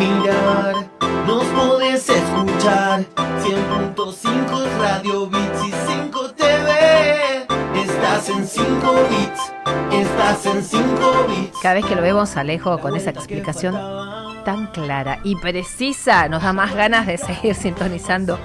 mirar, 0.00 0.74
nos 1.26 1.44
podés 1.44 2.08
escuchar. 2.08 3.04
100.5 3.40 4.78
Radio 4.78 5.26
Bits 5.26 5.64
y 5.66 5.72
5 5.92 6.32
TV. 6.32 7.46
Estás 7.74 8.28
en 8.28 8.46
5 8.46 8.94
bits, 9.10 9.52
estás 9.92 10.46
en 10.46 10.62
5 10.62 11.26
bits. 11.28 11.58
Cada 11.62 11.74
vez 11.74 11.86
que 11.86 11.94
lo 11.94 12.02
vemos 12.02 12.36
Alejo 12.36 12.78
con 12.78 12.96
esa 12.96 13.10
explicación 13.10 13.74
tan 14.44 14.68
clara 14.68 15.20
y 15.22 15.36
precisa, 15.36 16.28
nos 16.28 16.42
da 16.42 16.52
más 16.52 16.74
ganas 16.74 17.06
de 17.06 17.18
seguir 17.18 17.54
sintonizando 17.54 18.38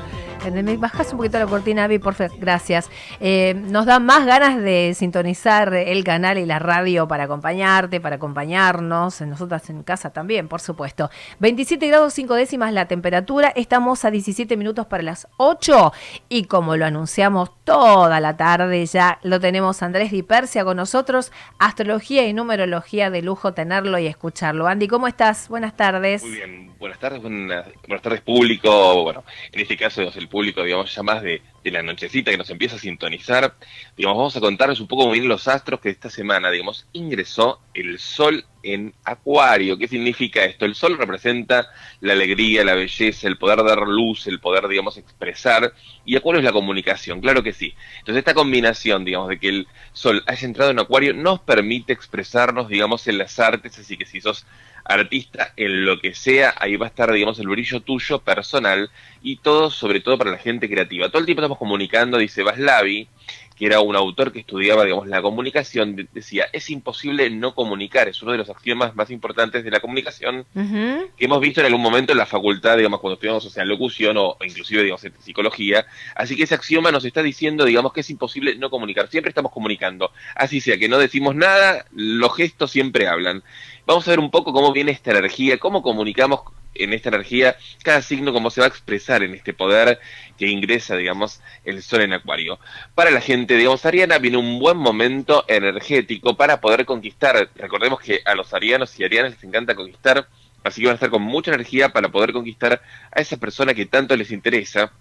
me 0.52 0.77
bajas 0.77 1.12
un 1.12 1.18
poquito 1.18 1.39
la 1.39 1.48
cortina, 1.48 1.86
Avi, 1.86 2.00
por 2.00 2.14
favor. 2.14 2.38
Gracias. 2.38 2.89
Eh, 3.20 3.54
nos 3.55 3.86
da 3.86 4.00
más 4.00 4.25
ganas 4.25 4.61
de 4.61 4.93
sintonizar 4.96 5.73
el 5.73 6.04
canal 6.04 6.38
y 6.38 6.46
la 6.46 6.60
radio 6.60 7.07
para 7.07 7.23
acompañarte, 7.23 8.00
para 8.00 8.18
acompañarnos. 8.18 9.21
Nosotras 9.21 9.70
en 9.70 9.84
casa 9.84 10.11
también, 10.11 10.47
por 10.47 10.61
supuesto. 10.61 11.10
27 11.39 11.88
grados 11.88 12.14
5 12.14 12.33
décimas 12.36 12.74
la 12.74 12.88
temperatura. 12.88 13.50
Estamos 13.55 14.05
a 14.05 14.11
17 14.11 14.57
minutos 14.57 14.86
para 14.86 15.04
las 15.04 15.28
8. 15.38 15.92
Y 16.29 16.46
como 16.46 16.75
lo 16.75 16.86
anunciamos 16.86 17.52
toda 17.64 18.19
la 18.19 18.38
tarde, 18.38 18.86
ya 18.86 19.19
lo 19.24 19.39
tenemos 19.39 19.82
Andrés 19.82 20.11
Di 20.11 20.24
Persia 20.24 20.64
con 20.64 20.77
nosotros. 20.77 21.32
Astrología 21.60 22.27
y 22.27 22.33
numerología 22.33 23.10
de 23.10 23.21
lujo 23.21 23.54
tenerlo 23.54 23.97
y 24.00 24.07
escucharlo. 24.07 24.68
Andy, 24.68 24.88
¿cómo 24.88 25.07
estás? 25.07 25.50
Buenas 25.50 25.75
tardes. 25.75 26.24
Muy 26.24 26.32
bien. 26.32 26.75
Buenas 26.77 27.00
tardes, 27.00 27.21
buenas, 27.21 27.66
tardes 28.04 28.21
público. 28.21 29.04
Bueno, 29.04 29.24
en 29.52 29.60
este 29.60 29.75
caso 29.75 30.04
es 30.04 30.16
el 30.18 30.27
público, 30.27 30.35
digamos, 30.44 30.94
ya 30.94 31.04
más 31.04 31.21
de, 31.21 31.42
la 31.64 31.82
nochecita 31.82 32.30
que 32.30 32.38
nos 32.38 32.50
empieza 32.52 32.75
a 32.75 32.80
sintonizar, 32.80 33.56
digamos, 33.98 34.17
vamos 34.17 34.38
a 34.38 34.39
contarles 34.39 34.80
un 34.80 34.88
poco 34.88 35.09
vienen 35.09 35.30
los 35.30 35.48
astros 35.48 35.80
que 35.80 35.89
esta 35.89 36.11
semana, 36.11 36.52
digamos, 36.52 36.86
ingresó 36.94 37.59
el 37.73 37.98
Sol 37.98 38.45
en 38.61 38.94
Acuario. 39.03 39.75
¿Qué 39.75 39.88
significa 39.88 40.44
esto? 40.45 40.66
El 40.66 40.75
Sol 40.75 40.95
representa 40.95 41.67
la 42.02 42.14
alegría, 42.14 42.64
la 42.64 42.75
belleza, 42.75 43.27
el 43.27 43.39
poder 43.39 43.64
dar 43.64 43.80
luz, 43.88 44.27
el 44.27 44.39
poder, 44.39 44.67
digamos, 44.67 44.97
expresar, 44.97 45.73
y 46.05 46.16
Acuario 46.16 46.39
es 46.39 46.45
la 46.45 46.52
comunicación, 46.52 47.20
claro 47.20 47.42
que 47.42 47.52
sí. 47.52 47.73
Entonces, 47.99 48.20
esta 48.20 48.36
combinación, 48.36 49.03
digamos, 49.03 49.30
de 49.30 49.39
que 49.39 49.49
el 49.49 49.67
Sol 49.92 50.23
haya 50.27 50.45
entrado 50.45 50.70
en 50.70 50.80
Acuario 50.80 51.14
nos 51.14 51.39
permite 51.39 51.94
expresarnos, 51.94 52.67
digamos, 52.67 53.08
en 53.08 53.17
las 53.17 53.39
artes, 53.39 53.80
así 53.80 53.97
que 53.97 54.05
si 54.05 54.22
sos 54.22 54.45
artista 54.86 55.53
en 55.58 55.86
lo 55.86 56.00
que 56.00 56.14
sea, 56.14 56.53
ahí 56.58 56.78
va 56.78 56.86
a 56.86 56.89
estar, 56.89 57.11
digamos, 57.11 57.39
el 57.39 57.47
brillo 57.47 57.81
tuyo 57.81 58.19
personal 58.19 58.89
y 59.22 59.38
todo, 59.38 59.72
sobre 59.72 60.00
todo 60.00 60.17
para 60.17 60.31
la 60.31 60.38
gente 60.38 60.69
creativa. 60.69 61.09
Todo 61.09 61.19
el 61.19 61.25
tiempo 61.25 61.42
estamos 61.42 61.58
comunicando, 61.58 62.17
dice 62.17 62.44
Vaslavi, 62.44 63.08
que 63.55 63.66
era 63.66 63.80
un 63.80 63.95
autor 63.95 64.33
que 64.33 64.39
estudiaba, 64.39 64.83
digamos, 64.83 65.08
la 65.08 65.22
comunicación, 65.22 66.09
decía, 66.11 66.45
es 66.52 66.69
imposible 66.69 67.30
no 67.30 67.55
comunicar, 67.55 68.08
es 68.09 68.22
uno 68.22 68.33
de 68.33 68.38
los 68.38 68.50
axiomas 68.50 68.95
más 68.95 69.09
importantes 69.09 69.64
de 69.64 69.72
la 69.72 69.80
comunicación 69.80 70.45
que 70.53 71.25
hemos 71.25 71.39
visto 71.39 71.61
en 71.61 71.67
algún 71.67 71.81
momento 71.81 72.11
en 72.11 72.17
la 72.17 72.25
facultad, 72.25 72.77
digamos, 72.77 72.99
cuando 72.99 73.14
estudiamos, 73.14 73.45
o 73.45 73.49
sea, 73.49 73.64
locución 73.64 74.17
o, 74.17 74.38
inclusive, 74.45 74.83
digamos, 74.83 75.05
psicología. 75.20 75.86
Así 76.16 76.36
que 76.36 76.44
ese 76.44 76.55
axioma 76.55 76.92
nos 76.92 77.05
está 77.05 77.23
diciendo, 77.23 77.64
digamos, 77.64 77.94
que 77.94 78.02
es 78.02 78.09
imposible 78.09 78.55
no 78.58 78.70
comunicar. 78.70 79.08
Siempre 79.08 79.30
estamos 79.30 79.53
comunicando. 79.53 80.11
Así 80.36 80.59
sea 80.59 80.77
que 80.77 80.89
no 80.89 80.97
decimos 80.97 81.33
nada, 81.33 81.86
los 81.94 82.36
gestos 82.36 82.72
siempre 82.72 83.08
hablan. 83.08 83.42
Vamos 83.86 84.08
a 84.08 84.11
ver 84.11 84.19
un 84.19 84.31
poco 84.31 84.52
cómo 84.52 84.73
viene 84.73 84.91
esta 84.91 85.11
energía, 85.11 85.59
cómo 85.59 85.83
comunicamos 85.83 86.41
en 86.73 86.91
esta 86.94 87.09
energía 87.09 87.55
cada 87.83 88.02
signo, 88.02 88.33
cómo 88.33 88.50
se 88.50 88.59
va 88.61 88.66
a 88.66 88.69
expresar 88.69 89.23
en 89.23 89.33
este 89.36 89.53
poder 89.53 90.00
que 90.38 90.47
ingresa, 90.47 90.95
digamos, 90.95 91.42
el 91.64 91.83
sol 91.83 92.02
en 92.02 92.14
acuario. 92.14 92.59
Para 92.95 93.11
la 93.11 93.22
gente, 93.22 93.55
digamos, 93.55 93.86
ariana, 93.86 94.17
viene 94.17 94.38
un 94.38 94.59
buen 94.59 94.77
momento 94.77 95.45
energético 95.47 96.36
para 96.36 96.59
poder 96.59 96.86
conquistar. 96.86 97.50
Recordemos 97.55 98.00
que 98.02 98.22
a 98.25 98.33
los 98.33 98.53
arianos 98.53 99.00
y 99.00 99.03
arianas 99.03 99.33
les 99.33 99.44
encanta 99.44 99.75
conquistar, 99.75 100.27
así 100.64 100.81
que 100.81 100.88
van 100.88 100.94
a 100.94 100.95
estar 100.95 101.09
con 101.11 101.22
mucha 101.22 101.53
energía 101.53 101.89
para 101.89 102.09
poder 102.09 102.33
conquistar 102.33 102.81
a 103.11 103.22
esa 103.22 103.38
persona 103.38 103.73
que 103.73 103.86
tanto 103.86 104.16
les 104.16 104.31
interesa 104.31 104.92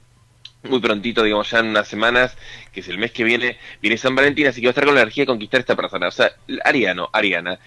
muy 0.62 0.80
prontito, 0.80 1.22
digamos, 1.22 1.50
ya 1.50 1.58
en 1.58 1.66
unas 1.66 1.88
semanas, 1.88 2.36
que 2.72 2.80
es 2.80 2.88
el 2.88 2.98
mes 2.98 3.12
que 3.12 3.24
viene, 3.24 3.58
viene 3.82 3.98
San 3.98 4.14
Valentín, 4.14 4.46
así 4.46 4.60
que 4.60 4.66
va 4.66 4.70
a 4.70 4.72
estar 4.72 4.84
con 4.84 4.94
la 4.94 5.02
energía 5.02 5.22
de 5.22 5.26
conquistar 5.26 5.58
a 5.58 5.60
esta 5.60 5.76
persona. 5.76 6.08
O 6.08 6.10
sea, 6.10 6.32
Ariano, 6.64 7.10
Ariana, 7.12 7.58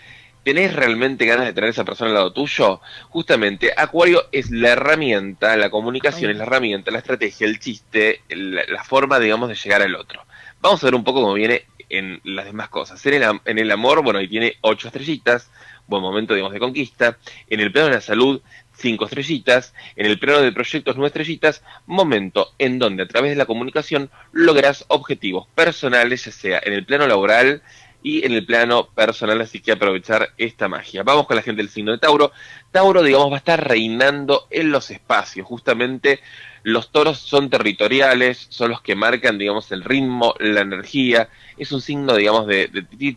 ¿Tenés 0.44 0.74
realmente 0.74 1.26
ganas 1.26 1.46
de 1.46 1.54
tener 1.54 1.68
a 1.68 1.72
esa 1.72 1.84
persona 1.84 2.10
al 2.10 2.16
lado 2.16 2.34
tuyo? 2.34 2.80
Justamente, 3.10 3.74
Acuario 3.76 4.28
es 4.32 4.50
la 4.50 4.70
herramienta, 4.70 5.58
la 5.58 5.70
comunicación 5.70 6.32
es 6.32 6.38
la 6.38 6.44
herramienta, 6.44 6.90
la 6.90 7.00
estrategia, 7.00 7.46
el 7.46 7.60
chiste, 7.60 8.22
la, 8.30 8.84
forma, 8.84 9.20
digamos, 9.20 9.50
de 9.50 9.56
llegar 9.56 9.82
al 9.82 9.96
otro. 9.96 10.26
Vamos 10.62 10.82
a 10.82 10.88
ver 10.88 10.96
un 10.96 11.04
poco 11.04 11.22
cómo 11.22 11.34
viene 11.34 11.66
en 11.90 12.22
las 12.24 12.46
demás 12.46 12.70
cosas. 12.70 13.06
En 13.06 13.16
el, 13.16 13.40
en 13.46 13.60
el 13.60 13.72
amor, 13.72 14.04
bueno, 14.04 14.20
ahí 14.20 14.28
tiene 14.28 14.56
ocho 14.62 14.88
estrellitas, 14.88 15.50
buen 15.88 16.02
momento, 16.02 16.34
digamos, 16.34 16.54
de 16.54 16.60
conquista. 16.60 17.18
En 17.50 17.60
el 17.60 17.72
plano 17.72 17.90
de 17.90 17.96
la 17.96 18.02
salud, 18.02 18.42
cinco 18.74 19.06
estrellitas. 19.06 19.74
En 19.96 20.06
el 20.06 20.20
plano 20.20 20.42
de 20.42 20.52
proyectos, 20.52 20.96
nueve 20.96 21.08
estrellitas. 21.08 21.64
Momento 21.86 22.54
en 22.60 22.80
donde 22.80 23.04
a 23.04 23.08
través 23.08 23.32
de 23.32 23.38
la 23.38 23.46
comunicación 23.46 24.10
logras 24.32 24.86
objetivos 24.88 25.48
personales, 25.56 26.26
ya 26.26 26.32
sea 26.32 26.62
en 26.64 26.74
el 26.74 26.86
plano 26.86 27.08
laboral, 27.08 27.62
y 28.08 28.26
en 28.26 28.32
el 28.32 28.46
plano 28.46 28.88
personal, 28.88 29.42
así 29.42 29.60
que 29.60 29.74
aprovechar 29.74 30.30
esta 30.38 30.70
magia. 30.70 31.04
Vamos 31.04 31.28
con 31.28 31.36
la 31.36 31.42
gente 31.42 31.62
del 31.62 31.70
signo 31.70 31.92
de 31.92 31.98
Tauro. 31.98 32.32
Tauro, 32.72 33.04
digamos, 33.04 33.30
va 33.30 33.36
a 33.36 33.40
estar 33.40 33.68
reinando 33.68 34.48
en 34.50 34.72
los 34.72 34.92
espacios, 34.92 35.46
justamente 35.46 36.22
los 36.68 36.92
toros 36.92 37.20
son 37.20 37.50
territoriales, 37.50 38.48
son 38.50 38.72
los 38.72 38.82
que 38.82 38.94
marcan, 38.94 39.38
digamos, 39.38 39.72
el 39.72 39.86
ritmo, 39.86 40.36
la 40.38 40.60
energía. 40.60 41.30
Es 41.58 41.72
un 41.72 41.80
signo, 41.80 42.14
digamos, 42.14 42.46
de, 42.46 42.68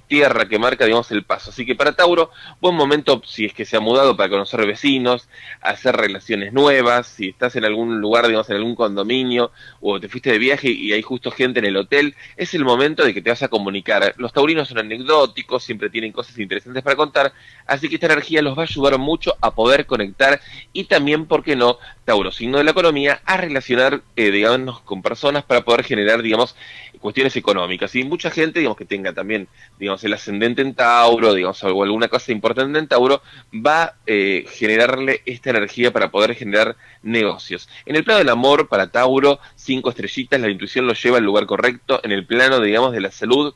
tierra 0.07 0.49
que 0.49 0.61
marca, 0.61 0.85
digamos, 0.85 1.11
el 1.11 1.25
paso. 1.25 1.51
Así 1.51 1.67
que 1.67 1.75
para 1.75 1.97
Tauro, 1.97 2.31
buen 2.61 2.77
momento 2.77 3.21
si 3.27 3.47
es 3.47 3.53
que 3.53 3.65
se 3.65 3.77
ha 3.77 3.81
mudado 3.81 4.17
para 4.17 4.29
conocer 4.29 4.65
vecinos, 4.67 5.29
hacer 5.63 5.97
relaciones 5.97 6.53
nuevas, 6.53 7.09
si 7.09 7.31
estás 7.31 7.57
en 7.57 7.65
algún 7.65 8.01
lugar, 8.01 8.29
digamos, 8.29 8.49
en 8.51 8.57
algún 8.57 8.77
condominio, 8.77 9.51
o 9.81 9.99
te 9.99 10.09
fuiste 10.09 10.31
de 10.31 10.39
viaje 10.39 10.71
y 10.71 10.93
hay 10.93 11.03
justo 11.03 11.33
gente 11.33 11.59
en 11.59 11.67
el 11.67 11.77
hotel, 11.77 12.15
es 12.37 12.55
el 12.55 12.65
momento 12.65 13.05
de 13.05 13.13
que 13.13 13.21
te 13.21 13.31
vas 13.31 13.43
a 13.43 13.49
comunicar. 13.49 14.15
Los 14.17 14.33
taurinos 14.33 14.69
son 14.69 14.79
anecdóticos, 14.81 15.63
siempre 15.63 15.91
tienen 15.91 16.13
cosas 16.13 16.39
interesantes 16.39 16.83
para 16.83 16.97
contar, 16.97 17.33
así 17.67 17.89
que 17.89 17.95
esta 17.95 18.07
energía 18.07 18.43
los 18.43 18.57
va 18.57 18.63
a 18.63 18.67
ayudar 18.67 18.99
mucho 18.99 19.37
a 19.41 19.55
poder 19.55 19.87
conectar 19.87 20.41
y 20.73 20.85
también, 20.85 21.27
¿por 21.27 21.43
qué 21.45 21.57
no? 21.57 21.79
Tauro, 22.05 22.33
signo 22.33 22.59
de 22.59 22.65
la 22.65 22.73
economía, 22.73 23.21
a 23.25 23.37
relacionar, 23.37 24.03
eh, 24.17 24.31
digamos, 24.31 24.81
con 24.81 25.03
personas 25.03 25.45
para 25.45 25.63
poder 25.63 25.85
generar, 25.85 26.23
digamos, 26.23 26.57
cuestiones 27.01 27.35
económicas. 27.37 27.95
Y 27.95 28.05
mucha 28.05 28.31
gente, 28.31 28.61
digamos, 28.61 28.77
que 28.77 28.85
tenga 28.85 29.13
también, 29.13 29.49
digamos, 29.79 30.03
el 30.05 30.13
ascendente 30.13 30.63
en 30.63 30.75
Tauro, 30.75 31.35
digamos, 31.35 31.63
o 31.65 31.83
alguna 31.83 32.09
cosa 32.09 32.33
importante 32.33 32.79
en 32.79 32.89
Tauro, 32.89 33.23
va 33.55 33.83
a 33.83 33.95
eh, 34.07 34.45
generarle 34.51 35.23
esta 35.27 35.51
energía 35.51 35.93
para 35.93 36.11
poder 36.11 36.35
generar 36.35 36.77
negocios. 37.03 37.69
En 37.87 37.97
el 37.97 38.05
plano 38.05 38.19
del 38.19 38.29
amor, 38.29 38.69
para 38.69 38.91
Tauro, 38.91 39.41
cinco 39.57 39.91
estrellitas, 39.91 40.41
la 40.41 40.51
intuición 40.51 40.87
lo 40.87 40.95
lleva 40.95 41.19
al 41.19 41.25
lugar 41.25 41.47
correcto. 41.47 42.01
En 42.03 42.13
el 42.13 42.27
plano, 42.27 42.61
digamos, 42.61 42.93
de 42.93 43.01
la 43.01 43.11
salud, 43.11 43.55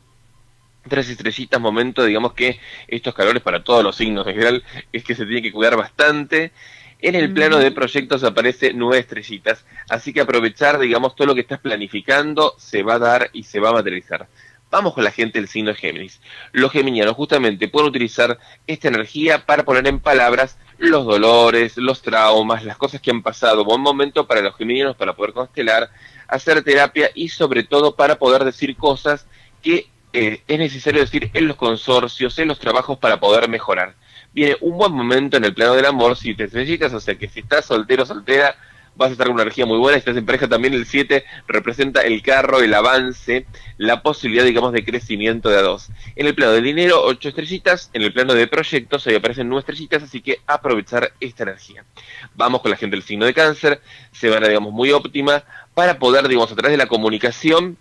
tres 0.88 1.08
estrellitas, 1.08 1.60
momento, 1.60 2.04
digamos 2.04 2.34
que 2.34 2.60
estos 2.88 3.14
calores 3.14 3.42
para 3.42 3.64
todos 3.64 3.82
los 3.82 3.96
signos 3.96 4.26
en 4.26 4.34
general 4.34 4.64
es 4.92 5.04
que 5.04 5.14
se 5.14 5.26
tiene 5.26 5.42
que 5.42 5.52
cuidar 5.52 5.76
bastante. 5.76 6.52
En 7.00 7.14
el 7.14 7.34
plano 7.34 7.58
de 7.58 7.70
proyectos 7.70 8.24
aparece 8.24 8.72
nueve 8.72 8.98
estrellitas, 8.98 9.66
así 9.90 10.12
que 10.12 10.22
aprovechar, 10.22 10.78
digamos, 10.78 11.14
todo 11.14 11.28
lo 11.28 11.34
que 11.34 11.42
estás 11.42 11.60
planificando 11.60 12.54
se 12.56 12.82
va 12.82 12.94
a 12.94 12.98
dar 12.98 13.30
y 13.32 13.42
se 13.42 13.60
va 13.60 13.70
a 13.70 13.72
materializar. 13.72 14.26
Vamos 14.70 14.94
con 14.94 15.04
la 15.04 15.10
gente 15.10 15.38
del 15.38 15.46
signo 15.46 15.70
de 15.70 15.76
Géminis. 15.76 16.20
Los 16.50 16.72
geminianos 16.72 17.14
justamente 17.14 17.68
pueden 17.68 17.90
utilizar 17.90 18.38
esta 18.66 18.88
energía 18.88 19.46
para 19.46 19.64
poner 19.64 19.86
en 19.86 20.00
palabras 20.00 20.58
los 20.78 21.04
dolores, 21.04 21.76
los 21.76 22.02
traumas, 22.02 22.64
las 22.64 22.76
cosas 22.76 23.00
que 23.00 23.10
han 23.10 23.22
pasado. 23.22 23.64
Buen 23.64 23.80
momento 23.80 24.26
para 24.26 24.40
los 24.40 24.56
geminianos 24.56 24.96
para 24.96 25.14
poder 25.14 25.32
constelar, 25.32 25.90
hacer 26.26 26.64
terapia 26.64 27.10
y 27.14 27.28
sobre 27.28 27.62
todo 27.62 27.94
para 27.94 28.16
poder 28.16 28.44
decir 28.44 28.76
cosas 28.76 29.26
que 29.62 29.88
es 30.14 30.58
necesario 30.58 31.00
decir 31.00 31.30
en 31.34 31.48
los 31.48 31.56
consorcios, 31.56 32.38
en 32.38 32.48
los 32.48 32.58
trabajos 32.58 32.98
para 32.98 33.18
poder 33.18 33.48
mejorar 33.48 33.94
viene 34.34 34.56
un 34.60 34.76
buen 34.76 34.92
momento 34.92 35.36
en 35.36 35.44
el 35.44 35.54
plano 35.54 35.74
del 35.74 35.86
amor 35.86 36.16
si 36.16 36.34
te 36.34 36.44
necesitas, 36.44 36.92
o 36.92 37.00
sea 37.00 37.14
que 37.14 37.28
si 37.28 37.40
estás 37.40 37.66
soltero 37.66 38.04
soltera, 38.04 38.56
vas 38.96 39.08
a 39.08 39.12
estar 39.12 39.26
con 39.26 39.34
una 39.34 39.42
energía 39.42 39.64
muy 39.64 39.78
buena, 39.78 39.96
si 39.96 40.00
estás 40.00 40.16
en 40.16 40.26
pareja 40.26 40.48
también 40.48 40.74
el 40.74 40.86
7 40.86 41.24
representa 41.46 42.02
el 42.02 42.20
carro, 42.22 42.60
el 42.60 42.74
avance, 42.74 43.46
la 43.76 44.02
posibilidad, 44.02 44.44
digamos, 44.44 44.72
de 44.72 44.84
crecimiento 44.84 45.48
de 45.50 45.58
a 45.58 45.62
dos. 45.62 45.88
En 46.16 46.26
el 46.26 46.34
plano 46.34 46.52
del 46.52 46.64
dinero, 46.64 47.02
8 47.04 47.28
estrellitas, 47.28 47.90
en 47.92 48.02
el 48.02 48.12
plano 48.12 48.34
de 48.34 48.46
proyectos, 48.46 49.06
ahí 49.06 49.14
aparecen 49.14 49.48
9 49.48 49.60
estrellitas, 49.60 50.02
así 50.02 50.20
que 50.20 50.40
aprovechar 50.46 51.12
esta 51.20 51.44
energía. 51.44 51.84
Vamos 52.34 52.60
con 52.60 52.70
la 52.70 52.76
gente 52.76 52.96
del 52.96 53.04
signo 53.04 53.26
de 53.26 53.34
cáncer, 53.34 53.80
se 54.12 54.28
van 54.28 54.44
a, 54.44 54.48
digamos, 54.48 54.72
muy 54.72 54.90
óptima, 54.92 55.44
para 55.74 55.98
poder, 55.98 56.28
digamos, 56.28 56.52
a 56.52 56.54
través 56.54 56.72
de 56.72 56.78
la 56.78 56.86
comunicación, 56.86 57.76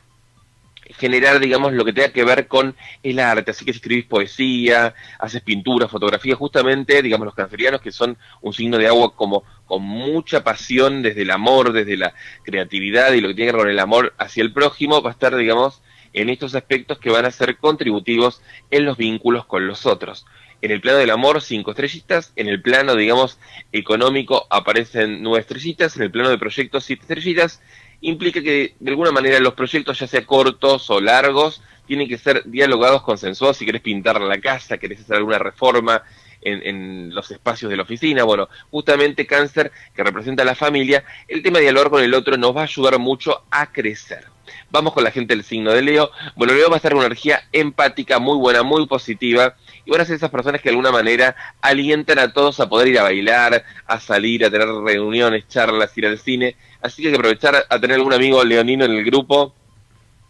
generar, 0.91 1.39
digamos, 1.39 1.73
lo 1.73 1.85
que 1.85 1.93
tenga 1.93 2.09
que 2.09 2.23
ver 2.23 2.47
con 2.47 2.75
el 3.01 3.19
arte. 3.19 3.51
Así 3.51 3.65
que 3.65 3.71
escribís 3.71 4.05
poesía, 4.05 4.93
haces 5.19 5.41
pintura, 5.41 5.87
fotografía, 5.87 6.35
justamente, 6.35 7.01
digamos, 7.01 7.25
los 7.25 7.35
cancerianos 7.35 7.81
que 7.81 7.91
son 7.91 8.17
un 8.41 8.53
signo 8.53 8.77
de 8.77 8.87
agua 8.87 9.15
como 9.15 9.43
con 9.65 9.81
mucha 9.81 10.43
pasión 10.43 11.01
desde 11.01 11.23
el 11.23 11.31
amor, 11.31 11.73
desde 11.73 11.97
la 11.97 12.13
creatividad 12.43 13.13
y 13.13 13.21
lo 13.21 13.29
que 13.29 13.33
tiene 13.35 13.51
que 13.51 13.57
ver 13.57 13.65
con 13.65 13.71
el 13.71 13.79
amor 13.79 14.13
hacia 14.17 14.43
el 14.43 14.53
prójimo, 14.53 15.01
va 15.01 15.09
a 15.09 15.13
estar, 15.13 15.35
digamos, 15.35 15.81
en 16.13 16.29
estos 16.29 16.55
aspectos 16.55 16.99
que 16.99 17.09
van 17.09 17.25
a 17.25 17.31
ser 17.31 17.57
contributivos 17.57 18.41
en 18.71 18.85
los 18.85 18.97
vínculos 18.97 19.45
con 19.45 19.67
los 19.67 19.85
otros. 19.85 20.25
En 20.63 20.71
el 20.71 20.79
plano 20.79 20.99
del 20.99 21.09
amor, 21.09 21.41
cinco 21.41 21.71
estrellitas. 21.71 22.31
En 22.37 22.47
el 22.47 22.61
plano, 22.61 22.95
digamos, 22.95 23.37
económico 23.73 24.47
aparecen 24.49 25.21
nueve 25.21 25.41
estrellitas. 25.41 25.97
En 25.97 26.03
el 26.03 26.11
plano 26.11 26.29
de 26.29 26.37
proyectos, 26.37 26.85
siete 26.85 27.01
estrellitas. 27.01 27.61
Implica 28.03 28.41
que, 28.41 28.75
de 28.79 28.91
alguna 28.91 29.11
manera, 29.11 29.39
los 29.39 29.53
proyectos, 29.53 29.99
ya 29.99 30.07
sea 30.07 30.25
cortos 30.25 30.89
o 30.89 31.01
largos, 31.01 31.61
tienen 31.87 32.07
que 32.07 32.17
ser 32.17 32.43
dialogados, 32.45 33.01
consensuados. 33.01 33.57
Si 33.57 33.65
querés 33.65 33.81
pintar 33.81 34.21
la 34.21 34.39
casa, 34.39 34.77
querés 34.77 35.01
hacer 35.01 35.15
alguna 35.17 35.39
reforma, 35.39 36.03
en, 36.45 37.13
los 37.13 37.31
espacios 37.31 37.69
de 37.71 37.77
la 37.77 37.83
oficina. 37.83 38.23
Bueno, 38.23 38.49
justamente 38.69 39.25
cáncer, 39.25 39.71
que 39.95 40.03
representa 40.03 40.43
a 40.43 40.45
la 40.45 40.55
familia, 40.55 41.03
el 41.27 41.41
tema 41.41 41.59
de 41.59 41.63
dialogar 41.63 41.89
con 41.89 42.03
el 42.03 42.13
otro 42.13 42.37
nos 42.37 42.55
va 42.55 42.61
a 42.61 42.65
ayudar 42.65 42.99
mucho 42.99 43.43
a 43.49 43.71
crecer. 43.71 44.25
Vamos 44.69 44.93
con 44.93 45.03
la 45.03 45.11
gente 45.11 45.35
del 45.35 45.43
signo 45.43 45.71
de 45.71 45.81
Leo. 45.81 46.11
Bueno, 46.35 46.53
Leo 46.53 46.69
va 46.69 46.75
a 46.75 46.77
estar 46.77 46.91
con 46.91 46.99
una 46.99 47.07
energía 47.07 47.43
empática 47.51 48.19
muy 48.19 48.37
buena, 48.37 48.63
muy 48.63 48.85
positiva. 48.87 49.55
Y 49.85 49.91
van 49.91 50.01
a 50.01 50.05
ser 50.05 50.15
esas 50.15 50.29
personas 50.29 50.61
que 50.61 50.69
de 50.69 50.75
alguna 50.75 50.91
manera 50.91 51.35
alientan 51.61 52.19
a 52.19 52.31
todos 52.31 52.59
a 52.59 52.69
poder 52.69 52.87
ir 52.87 52.99
a 52.99 53.03
bailar, 53.03 53.63
a 53.85 53.99
salir, 53.99 54.45
a 54.45 54.49
tener 54.49 54.67
reuniones, 54.67 55.47
charlas, 55.47 55.97
ir 55.97 56.07
al 56.07 56.19
cine. 56.19 56.55
Así 56.81 57.01
que 57.01 57.09
hay 57.09 57.13
que 57.13 57.19
aprovechar 57.19 57.65
a 57.69 57.79
tener 57.79 57.95
algún 57.95 58.13
amigo 58.13 58.43
leonino 58.43 58.85
en 58.85 58.91
el 58.91 59.03
grupo 59.03 59.53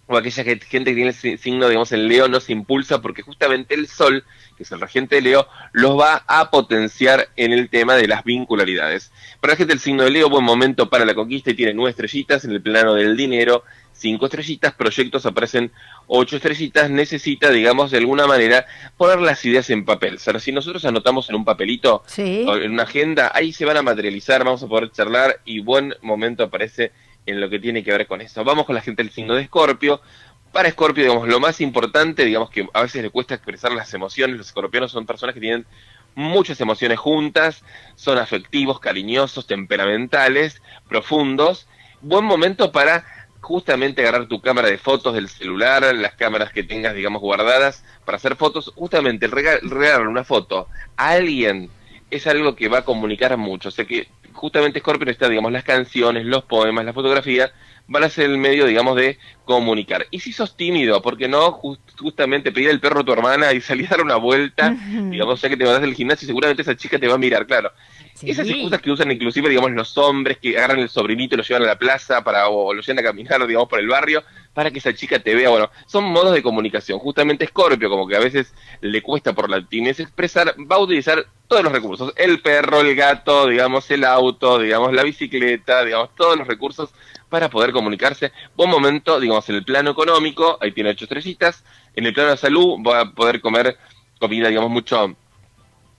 o 0.07 0.17
aquella 0.17 0.43
gente 0.43 0.65
que 0.69 0.81
tiene 0.81 1.13
el 1.23 1.39
signo, 1.39 1.67
digamos, 1.67 1.91
en 1.93 2.07
Leo 2.07 2.27
no 2.27 2.39
se 2.39 2.51
impulsa 2.51 3.01
porque 3.01 3.21
justamente 3.21 3.73
el 3.73 3.87
Sol, 3.87 4.25
que 4.57 4.63
es 4.63 4.71
el 4.71 4.81
regente 4.81 5.15
de 5.15 5.21
Leo, 5.21 5.47
los 5.71 5.97
va 5.97 6.23
a 6.27 6.51
potenciar 6.51 7.29
en 7.37 7.53
el 7.53 7.69
tema 7.69 7.95
de 7.95 8.07
las 8.07 8.23
vincularidades. 8.23 9.11
Para 9.39 9.53
la 9.53 9.57
gente 9.57 9.73
del 9.73 9.79
signo 9.79 10.03
de 10.03 10.11
Leo, 10.11 10.29
buen 10.29 10.43
momento 10.43 10.89
para 10.89 11.05
la 11.05 11.15
conquista 11.15 11.51
y 11.51 11.55
tiene 11.55 11.73
nueve 11.73 11.91
estrellitas 11.91 12.43
en 12.43 12.51
el 12.51 12.61
plano 12.61 12.95
del 12.95 13.15
dinero, 13.15 13.63
cinco 13.93 14.25
estrellitas, 14.25 14.73
proyectos 14.73 15.25
aparecen 15.25 15.71
ocho 16.07 16.35
estrellitas, 16.35 16.89
necesita, 16.89 17.49
digamos, 17.49 17.91
de 17.91 17.99
alguna 17.99 18.27
manera 18.27 18.65
poner 18.97 19.21
las 19.21 19.43
ideas 19.45 19.69
en 19.69 19.85
papel. 19.85 20.15
O 20.15 20.19
sea, 20.19 20.37
si 20.39 20.51
nosotros 20.51 20.83
anotamos 20.83 21.29
en 21.29 21.35
un 21.35 21.45
papelito, 21.45 22.03
en 22.17 22.71
una 22.71 22.83
agenda, 22.83 23.31
ahí 23.33 23.53
se 23.53 23.63
van 23.63 23.77
a 23.77 23.81
materializar, 23.81 24.43
vamos 24.43 24.63
a 24.63 24.67
poder 24.67 24.91
charlar 24.91 25.39
y 25.45 25.61
buen 25.61 25.95
momento 26.01 26.43
aparece 26.43 26.91
en 27.25 27.39
lo 27.39 27.49
que 27.49 27.59
tiene 27.59 27.83
que 27.83 27.91
ver 27.91 28.07
con 28.07 28.21
eso. 28.21 28.43
Vamos 28.43 28.65
con 28.65 28.75
la 28.75 28.81
gente 28.81 29.03
del 29.03 29.11
signo 29.11 29.35
de 29.35 29.43
Escorpio. 29.43 30.01
Para 30.51 30.67
Escorpio, 30.67 31.03
digamos, 31.03 31.27
lo 31.27 31.39
más 31.39 31.61
importante, 31.61 32.25
digamos 32.25 32.49
que 32.49 32.67
a 32.73 32.81
veces 32.81 33.01
le 33.01 33.09
cuesta 33.09 33.35
expresar 33.35 33.71
las 33.71 33.93
emociones. 33.93 34.37
Los 34.37 34.47
escorpianos 34.47 34.91
son 34.91 35.05
personas 35.05 35.33
que 35.33 35.41
tienen 35.41 35.65
muchas 36.15 36.61
emociones 36.61 36.99
juntas, 36.99 37.63
son 37.95 38.17
afectivos, 38.17 38.79
cariñosos, 38.79 39.47
temperamentales, 39.47 40.61
profundos. 40.87 41.67
Buen 42.01 42.25
momento 42.25 42.71
para 42.71 43.03
justamente 43.41 44.01
agarrar 44.01 44.27
tu 44.27 44.41
cámara 44.41 44.69
de 44.69 44.77
fotos 44.77 45.13
del 45.13 45.27
celular, 45.27 45.83
las 45.95 46.13
cámaras 46.13 46.51
que 46.51 46.63
tengas, 46.63 46.95
digamos, 46.95 47.21
guardadas 47.21 47.83
para 48.05 48.17
hacer 48.17 48.35
fotos. 48.35 48.71
Justamente 48.75 49.25
el 49.25 49.31
regalar 49.31 50.07
una 50.07 50.23
foto 50.23 50.67
a 50.97 51.09
alguien 51.09 51.69
es 52.09 52.27
algo 52.27 52.55
que 52.55 52.69
va 52.69 52.79
a 52.79 52.85
comunicar 52.85 53.35
mucho. 53.37 53.69
O 53.69 53.71
sea 53.71 53.85
que 53.85 54.07
justamente 54.33 54.79
Scorpio 54.79 55.09
está, 55.09 55.29
digamos, 55.29 55.51
las 55.51 55.63
canciones, 55.63 56.25
los 56.25 56.43
poemas, 56.43 56.85
la 56.85 56.93
fotografía, 56.93 57.51
van 57.87 58.03
a 58.03 58.09
ser 58.09 58.29
el 58.29 58.37
medio, 58.37 58.65
digamos, 58.65 58.95
de 58.95 59.17
comunicar. 59.45 60.05
Y 60.11 60.19
si 60.19 60.31
sos 60.31 60.55
tímido, 60.55 61.01
porque 61.01 61.27
no 61.27 61.59
justamente 61.99 62.51
pedir 62.51 62.69
el 62.69 62.79
perro 62.79 63.01
a 63.01 63.03
tu 63.03 63.13
hermana 63.13 63.53
y 63.53 63.61
salir 63.61 63.87
a 63.87 63.91
dar 63.91 64.01
una 64.01 64.15
vuelta, 64.15 64.69
digamos, 65.09 65.41
ya 65.41 65.49
que 65.49 65.57
te 65.57 65.65
vas 65.65 65.81
del 65.81 65.95
gimnasio, 65.95 66.27
seguramente 66.27 66.61
esa 66.61 66.75
chica 66.75 66.99
te 66.99 67.07
va 67.07 67.15
a 67.15 67.19
mirar, 67.19 67.45
claro. 67.45 67.71
Esas 68.21 68.47
excusas 68.47 68.81
que 68.81 68.91
usan 68.91 69.11
inclusive, 69.11 69.49
digamos, 69.49 69.71
los 69.71 69.97
hombres 69.97 70.37
que 70.37 70.57
agarran 70.57 70.79
el 70.79 70.89
sobrinito 70.89 71.35
y 71.35 71.37
lo 71.37 71.43
llevan 71.43 71.63
a 71.63 71.67
la 71.67 71.77
plaza 71.77 72.23
para, 72.23 72.47
o 72.47 72.73
lo 72.73 72.81
llevan 72.81 72.99
a 72.99 73.07
caminar, 73.07 73.45
digamos, 73.45 73.67
por 73.67 73.79
el 73.79 73.87
barrio, 73.87 74.23
para 74.53 74.71
que 74.71 74.79
esa 74.79 74.93
chica 74.93 75.19
te 75.19 75.35
vea. 75.35 75.49
Bueno, 75.49 75.69
son 75.87 76.05
modos 76.05 76.33
de 76.33 76.43
comunicación. 76.43 76.99
Justamente 76.99 77.47
Scorpio, 77.47 77.89
como 77.89 78.07
que 78.07 78.15
a 78.15 78.19
veces 78.19 78.53
le 78.81 79.01
cuesta 79.01 79.33
por 79.33 79.49
la 79.49 79.65
timidez 79.65 79.99
expresar, 79.99 80.55
va 80.59 80.77
a 80.77 80.79
utilizar 80.79 81.25
todos 81.47 81.63
los 81.63 81.73
recursos. 81.73 82.13
El 82.15 82.41
perro, 82.41 82.81
el 82.81 82.95
gato, 82.95 83.47
digamos, 83.47 83.89
el 83.91 84.03
auto, 84.05 84.59
digamos, 84.59 84.93
la 84.93 85.03
bicicleta, 85.03 85.83
digamos, 85.83 86.15
todos 86.15 86.37
los 86.37 86.47
recursos 86.47 86.91
para 87.29 87.49
poder 87.49 87.71
comunicarse. 87.71 88.31
Buen 88.55 88.69
momento, 88.69 89.19
digamos, 89.19 89.49
en 89.49 89.55
el 89.55 89.65
plano 89.65 89.91
económico, 89.91 90.57
ahí 90.61 90.71
tiene 90.71 90.91
ocho 90.91 91.05
estrellitas. 91.05 91.63
En 91.95 92.05
el 92.05 92.13
plano 92.13 92.31
de 92.31 92.37
salud 92.37 92.77
va 92.87 93.01
a 93.01 93.11
poder 93.11 93.41
comer 93.41 93.77
comida, 94.19 94.47
digamos, 94.47 94.69
mucho 94.69 95.15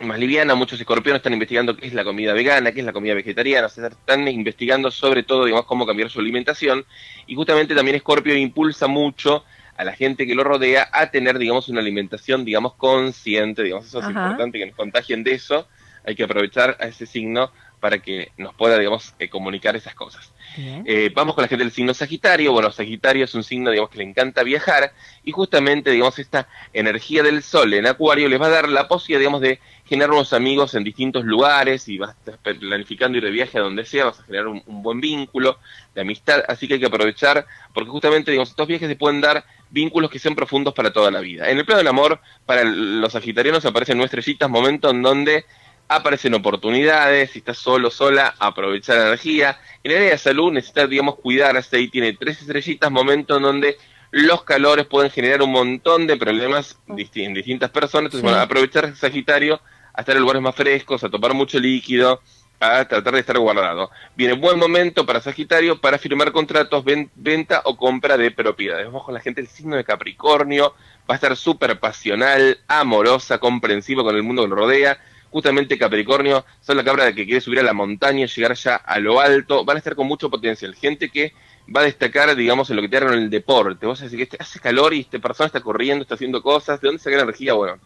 más 0.04 0.18
liviana, 0.18 0.54
muchos 0.54 0.78
escorpiones 0.80 1.20
están 1.20 1.32
investigando 1.32 1.76
qué 1.76 1.86
es 1.86 1.94
la 1.94 2.04
comida 2.04 2.32
vegana, 2.32 2.72
qué 2.72 2.80
es 2.80 2.86
la 2.86 2.92
comida 2.92 3.14
vegetariana, 3.14 3.66
están 3.66 4.28
investigando 4.28 4.90
sobre 4.90 5.22
todo, 5.22 5.44
digamos, 5.44 5.66
cómo 5.66 5.86
cambiar 5.86 6.10
su 6.10 6.20
alimentación, 6.20 6.84
y 7.26 7.34
justamente 7.34 7.74
también 7.74 7.96
Escorpio 7.96 8.36
impulsa 8.36 8.86
mucho 8.86 9.44
a 9.76 9.84
la 9.84 9.92
gente 9.92 10.26
que 10.26 10.34
lo 10.34 10.44
rodea 10.44 10.88
a 10.92 11.10
tener, 11.10 11.38
digamos, 11.38 11.68
una 11.68 11.80
alimentación, 11.80 12.44
digamos, 12.44 12.74
consciente, 12.74 13.62
digamos, 13.62 13.86
eso 13.86 14.00
es 14.00 14.06
importante 14.06 14.58
que 14.58 14.66
nos 14.66 14.76
contagien 14.76 15.24
de 15.24 15.32
eso, 15.32 15.66
hay 16.04 16.14
que 16.14 16.24
aprovechar 16.24 16.76
a 16.80 16.86
ese 16.86 17.06
signo 17.06 17.50
para 17.84 17.98
que 17.98 18.32
nos 18.38 18.54
pueda, 18.54 18.78
digamos, 18.78 19.12
eh, 19.19 19.28
comunicar 19.28 19.76
esas 19.76 19.94
cosas. 19.94 20.32
Eh, 20.56 21.12
vamos 21.14 21.34
con 21.34 21.42
la 21.42 21.48
gente 21.48 21.64
del 21.64 21.70
signo 21.70 21.92
Sagitario. 21.92 22.50
Bueno, 22.50 22.72
Sagitario 22.72 23.26
es 23.26 23.34
un 23.34 23.44
signo, 23.44 23.70
digamos, 23.70 23.90
que 23.90 23.98
le 23.98 24.04
encanta 24.04 24.42
viajar 24.42 24.94
y 25.22 25.32
justamente, 25.32 25.90
digamos, 25.90 26.19
esta 26.19 26.48
energía 26.72 27.22
del 27.22 27.42
Sol 27.42 27.75
en 27.75 27.86
Acuario 27.86 28.26
les 28.31 28.40
va 28.40 28.46
a 28.46 28.48
dar 28.48 28.70
la 28.70 28.88
posibilidad, 28.88 29.20
digamos, 29.20 29.42
de 29.42 29.60
generar 29.84 30.12
unos 30.12 30.32
amigos 30.32 30.75
en 30.75 30.82
distintos 30.82 31.26
lugares 31.26 31.86
y 31.86 31.98
vas 31.98 32.16
planificando 32.42 33.19
ir 33.19 33.25
de 33.25 33.31
viaje 33.31 33.58
a 33.58 33.60
donde 33.60 33.84
sea, 33.84 34.06
vas 34.06 34.20
a 34.20 34.22
generar 34.22 34.46
un, 34.46 34.62
buen 34.64 35.02
vínculo 35.02 35.58
de 35.94 36.00
amistad, 36.00 36.42
así 36.48 36.66
que 36.66 36.75
hay 36.75 36.80
que 36.80 36.87
aprovechar, 36.87 37.44
porque 37.75 37.90
justamente, 37.90 38.30
digamos, 38.30 38.48
estos 38.48 38.66
viajes 38.66 38.88
se 38.88 38.96
pueden 38.96 39.20
dar 39.20 39.44
vínculos 39.69 40.10
que 40.10 40.19
sean 40.19 40.34
profundos 40.34 40.72
para 40.72 40.90
toda 40.90 41.10
la 41.10 41.20
vida. 41.20 41.50
En 41.50 41.58
el 41.58 41.66
plano 41.66 41.80
del 41.80 41.88
amor, 41.88 42.19
para 42.46 42.64
los 42.64 43.12
sagitarianos 43.12 43.66
aparecen 43.66 43.98
nuestras 43.98 44.20
estrellitas, 44.20 44.48
momentos 44.48 44.90
en 44.90 45.02
donde 45.02 45.44
aparecen 45.88 46.34
oportunidades, 46.34 47.31
si 47.31 47.40
estás 47.40 47.58
solo, 47.58 47.90
sola, 47.90 48.34
aprovechar 48.38 48.96
la 48.96 49.06
energía. 49.08 49.58
En 49.82 49.92
el 49.92 49.98
área 49.98 50.10
de 50.10 50.19
salud 50.19 50.52
necesitas, 50.52 50.88
digamos, 50.88 51.16
cuidarse 51.16 51.81
y 51.81 51.88
tiene 51.88 52.14
tres 52.14 52.40
estrellitas, 52.40 52.90
momentos 52.90 53.36
en 53.36 53.42
donde 53.42 53.76
los 54.10 54.44
calores 54.44 54.86
pueden 54.86 55.10
generar 55.10 55.42
un 55.42 55.52
montón 55.52 56.06
de 56.06 56.16
problemas 56.16 56.78
en 56.88 57.34
distintas 57.34 57.70
personas. 57.70 58.06
Entonces, 58.06 58.22
bueno, 58.22 58.38
aprovechar 58.38 58.94
Sagitario 58.96 59.60
a 59.92 60.00
estar 60.00 60.14
en 60.16 60.22
lugares 60.22 60.42
más 60.42 60.54
frescos, 60.54 61.04
a 61.04 61.10
tomar 61.10 61.34
mucho 61.34 61.58
líquido, 61.58 62.20
a 62.60 62.84
tratar 62.84 63.14
de 63.14 63.20
estar 63.20 63.38
guardado. 63.38 63.90
Viene 64.16 64.34
buen 64.34 64.58
momento 64.58 65.04
para 65.04 65.20
Sagitario 65.20 65.80
para 65.80 65.98
firmar 65.98 66.32
contratos, 66.32 66.84
venta 67.14 67.62
o 67.64 67.76
compra 67.76 68.16
de 68.16 68.30
propiedades. 68.30 68.87
Vamos 68.87 69.04
con 69.04 69.14
la 69.14 69.20
gente 69.20 69.42
del 69.42 69.50
signo 69.50 69.76
de 69.76 69.84
Capricornio, 69.84 70.75
va 71.08 71.14
a 71.14 71.16
estar 71.16 71.37
súper 71.37 71.78
pasional, 71.78 72.58
amorosa, 72.69 73.38
comprensiva 73.38 74.02
con 74.02 74.16
el 74.16 74.22
mundo 74.22 74.42
que 74.42 74.48
lo 74.48 74.56
rodea 74.56 74.98
justamente 75.34 75.76
Capricornio 75.76 76.44
son 76.60 76.76
la 76.76 76.85
cabra 76.85 77.12
que 77.12 77.25
quiere 77.25 77.40
subir 77.40 77.59
a 77.59 77.64
la 77.64 77.73
montaña, 77.73 78.25
llegar 78.25 78.54
ya 78.54 78.76
a 78.76 79.00
lo 79.00 79.20
alto, 79.20 79.64
van 79.64 79.76
a 79.76 79.78
estar 79.78 79.97
con 79.97 80.06
mucho 80.06 80.30
potencial. 80.30 80.76
Gente 80.76 81.11
que 81.11 81.32
va 81.75 81.80
a 81.80 81.85
destacar, 81.85 82.37
digamos, 82.37 82.70
en 82.70 82.76
lo 82.76 82.82
que 82.82 82.88
te 82.88 82.99
en 82.99 83.09
el 83.09 83.30
deporte. 83.30 83.85
Vos 83.85 83.99
decís 83.99 84.16
que 84.16 84.23
este, 84.23 84.37
hace 84.38 84.61
calor 84.61 84.94
y 84.94 85.00
esta 85.00 85.18
persona 85.18 85.49
está 85.49 85.61
corriendo, 85.61 86.02
está 86.02 86.14
haciendo 86.14 86.40
cosas. 86.40 86.80
¿De 86.80 86.87
dónde 86.87 87.02
saca 87.02 87.16
la 87.16 87.25
energía? 87.25 87.52
Bueno, 87.54 87.80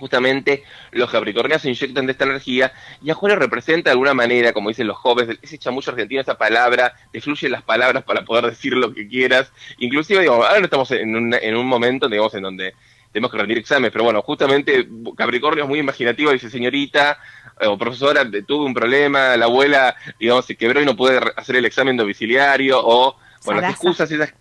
justamente 0.00 0.64
los 0.90 1.08
capricornianos 1.12 1.62
se 1.62 1.68
inyectan 1.68 2.06
de 2.06 2.12
esta 2.12 2.24
energía 2.24 2.72
y 3.00 3.08
a 3.08 3.14
Julio 3.14 3.36
representa 3.36 3.90
de 3.90 3.92
alguna 3.92 4.12
manera, 4.12 4.52
como 4.52 4.68
dicen 4.68 4.88
los 4.88 4.96
jóvenes, 4.96 5.38
ese 5.42 5.58
chamucho 5.58 5.92
argentino, 5.92 6.22
esa 6.22 6.36
palabra, 6.36 6.92
te 7.12 7.20
fluyen 7.20 7.52
las 7.52 7.62
palabras 7.62 8.02
para 8.02 8.24
poder 8.24 8.46
decir 8.46 8.72
lo 8.72 8.92
que 8.92 9.06
quieras. 9.06 9.52
Inclusive, 9.78 10.22
digamos, 10.22 10.44
ahora 10.44 10.58
estamos 10.58 10.90
en 10.90 11.14
un, 11.14 11.34
en 11.34 11.54
un 11.54 11.68
momento, 11.68 12.08
digamos, 12.08 12.34
en 12.34 12.42
donde 12.42 12.74
tenemos 13.14 13.30
que 13.30 13.38
rendir 13.38 13.58
exámenes, 13.58 13.92
pero 13.92 14.02
bueno, 14.02 14.20
justamente 14.22 14.88
Capricornio 15.16 15.62
es 15.62 15.70
muy 15.70 15.78
imaginativo, 15.78 16.32
dice 16.32 16.50
señorita 16.50 17.16
eh, 17.60 17.66
o 17.68 17.78
profesora, 17.78 18.28
tuve 18.44 18.64
un 18.66 18.74
problema, 18.74 19.36
la 19.36 19.44
abuela, 19.44 19.94
digamos, 20.18 20.44
se 20.46 20.56
quebró 20.56 20.82
y 20.82 20.84
no 20.84 20.96
puede 20.96 21.20
hacer 21.36 21.54
el 21.54 21.64
examen 21.64 21.96
domiciliario, 21.96 22.80
o 22.84 23.16
bueno, 23.44 23.60
las 23.60 23.70
excusas, 23.70 24.10
esas, 24.10 24.34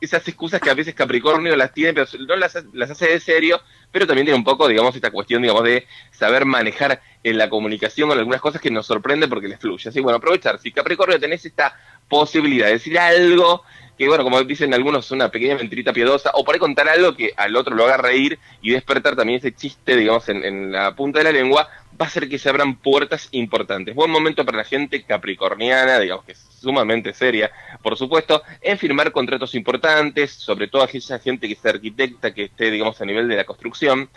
esas, 0.00 0.26
excusas 0.26 0.58
que 0.58 0.70
a 0.70 0.74
veces 0.74 0.94
Capricornio 0.94 1.54
las 1.54 1.74
tiene, 1.74 1.92
pero 1.92 2.06
no 2.26 2.36
las, 2.36 2.64
las 2.72 2.90
hace 2.90 3.10
de 3.10 3.20
serio, 3.20 3.60
pero 3.92 4.06
también 4.06 4.24
tiene 4.24 4.38
un 4.38 4.44
poco, 4.44 4.66
digamos, 4.68 4.96
esta 4.96 5.10
cuestión, 5.10 5.42
digamos, 5.42 5.64
de 5.64 5.86
saber 6.10 6.46
manejar 6.46 7.02
en 7.22 7.36
la 7.36 7.50
comunicación 7.50 8.08
con 8.08 8.18
algunas 8.18 8.40
cosas 8.40 8.62
que 8.62 8.70
nos 8.70 8.86
sorprende 8.86 9.28
porque 9.28 9.48
les 9.48 9.58
fluye. 9.58 9.90
Así, 9.90 10.00
bueno, 10.00 10.16
aprovechar, 10.16 10.58
si 10.58 10.72
Capricornio 10.72 11.20
tenés 11.20 11.44
esta 11.44 11.76
posibilidad 12.08 12.68
de 12.68 12.72
decir 12.72 12.98
algo 12.98 13.64
que 13.98 14.06
bueno, 14.06 14.22
como 14.22 14.42
dicen 14.44 14.72
algunos, 14.72 15.10
una 15.10 15.28
pequeña 15.28 15.56
mentirita 15.56 15.92
piedosa, 15.92 16.30
o 16.34 16.44
por 16.44 16.54
ahí 16.54 16.60
contar 16.60 16.88
algo 16.88 17.16
que 17.16 17.32
al 17.36 17.56
otro 17.56 17.74
lo 17.74 17.84
haga 17.84 17.96
reír 17.96 18.38
y 18.62 18.70
despertar 18.70 19.16
también 19.16 19.38
ese 19.40 19.52
chiste, 19.52 19.96
digamos, 19.96 20.28
en, 20.28 20.70
la 20.70 20.94
punta 20.94 21.18
de 21.18 21.24
la 21.24 21.32
lengua, 21.32 21.68
va 22.00 22.04
a 22.04 22.08
hacer 22.08 22.28
que 22.28 22.38
se 22.38 22.48
abran 22.48 22.76
puertas 22.76 23.28
importantes. 23.32 23.96
Buen 23.96 24.12
momento 24.12 24.44
para 24.44 24.58
la 24.58 24.64
gente 24.64 25.02
capricorniana, 25.02 25.98
digamos 25.98 26.24
que 26.24 26.32
es 26.32 26.38
sumamente 26.38 27.12
seria, 27.12 27.50
por 27.82 27.96
supuesto, 27.96 28.42
en 28.60 28.78
firmar 28.78 29.10
contratos 29.10 29.54
importantes, 29.56 30.32
sobre 30.32 30.68
todo 30.68 30.82
aquella 30.82 31.18
gente 31.18 31.48
que 31.48 31.56
sea 31.56 31.72
arquitecta, 31.72 32.32
que 32.32 32.44
esté, 32.44 32.70
digamos, 32.70 33.00
a 33.00 33.04
nivel 33.04 33.28
de 33.28 33.36
la 33.36 33.44
construcción. 33.44 34.08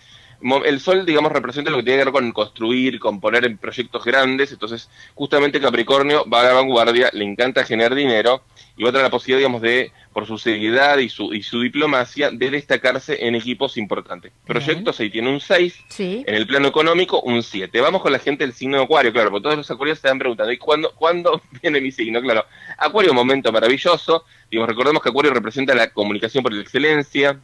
El 0.65 0.79
sol, 0.79 1.05
digamos, 1.05 1.31
representa 1.31 1.69
lo 1.71 1.77
que 1.77 1.83
tiene 1.83 1.99
que 1.99 2.05
ver 2.05 2.13
con 2.13 2.31
construir, 2.31 2.99
con 2.99 3.19
poner 3.19 3.45
en 3.45 3.57
proyectos 3.57 4.03
grandes, 4.03 4.51
entonces 4.51 4.89
justamente 5.13 5.59
Capricornio 5.59 6.27
va 6.29 6.41
a 6.41 6.43
la 6.45 6.53
vanguardia, 6.53 7.09
le 7.13 7.25
encanta 7.25 7.63
generar 7.63 7.95
dinero 7.95 8.43
y 8.77 8.83
va 8.83 8.89
a 8.89 8.91
tener 8.91 9.05
la 9.05 9.11
posibilidad, 9.11 9.39
digamos, 9.39 9.61
de, 9.61 9.91
por 10.13 10.25
su 10.25 10.37
seriedad 10.37 10.97
y 10.97 11.09
su, 11.09 11.33
y 11.33 11.43
su 11.43 11.61
diplomacia, 11.61 12.31
de 12.31 12.49
destacarse 12.49 13.25
en 13.27 13.35
equipos 13.35 13.77
importantes. 13.77 14.31
Proyectos 14.45 14.99
ahí 14.99 15.09
tiene 15.09 15.29
un 15.29 15.39
6, 15.39 15.85
en 15.99 16.35
el 16.35 16.47
plano 16.47 16.67
económico 16.67 17.21
un 17.21 17.43
7. 17.43 17.79
Vamos 17.81 18.01
con 18.01 18.11
la 18.11 18.19
gente 18.19 18.43
del 18.43 18.53
signo 18.53 18.77
de 18.77 18.83
Acuario, 18.83 19.13
claro, 19.13 19.29
porque 19.29 19.43
todos 19.43 19.57
los 19.57 19.71
acuarios 19.71 19.99
se 19.99 20.07
están 20.07 20.19
preguntando, 20.19 20.51
¿y 20.51 20.57
cuándo, 20.57 20.93
cuándo 20.95 21.41
viene 21.61 21.81
mi 21.81 21.91
signo? 21.91 22.21
Claro, 22.21 22.45
Acuario, 22.77 23.11
un 23.11 23.17
momento 23.17 23.51
maravilloso, 23.51 24.25
digamos, 24.49 24.69
recordemos 24.69 25.03
que 25.03 25.09
Acuario 25.09 25.33
representa 25.33 25.75
la 25.75 25.91
comunicación 25.91 26.43
por 26.43 26.53
la 26.53 26.61
excelencia, 26.61 27.39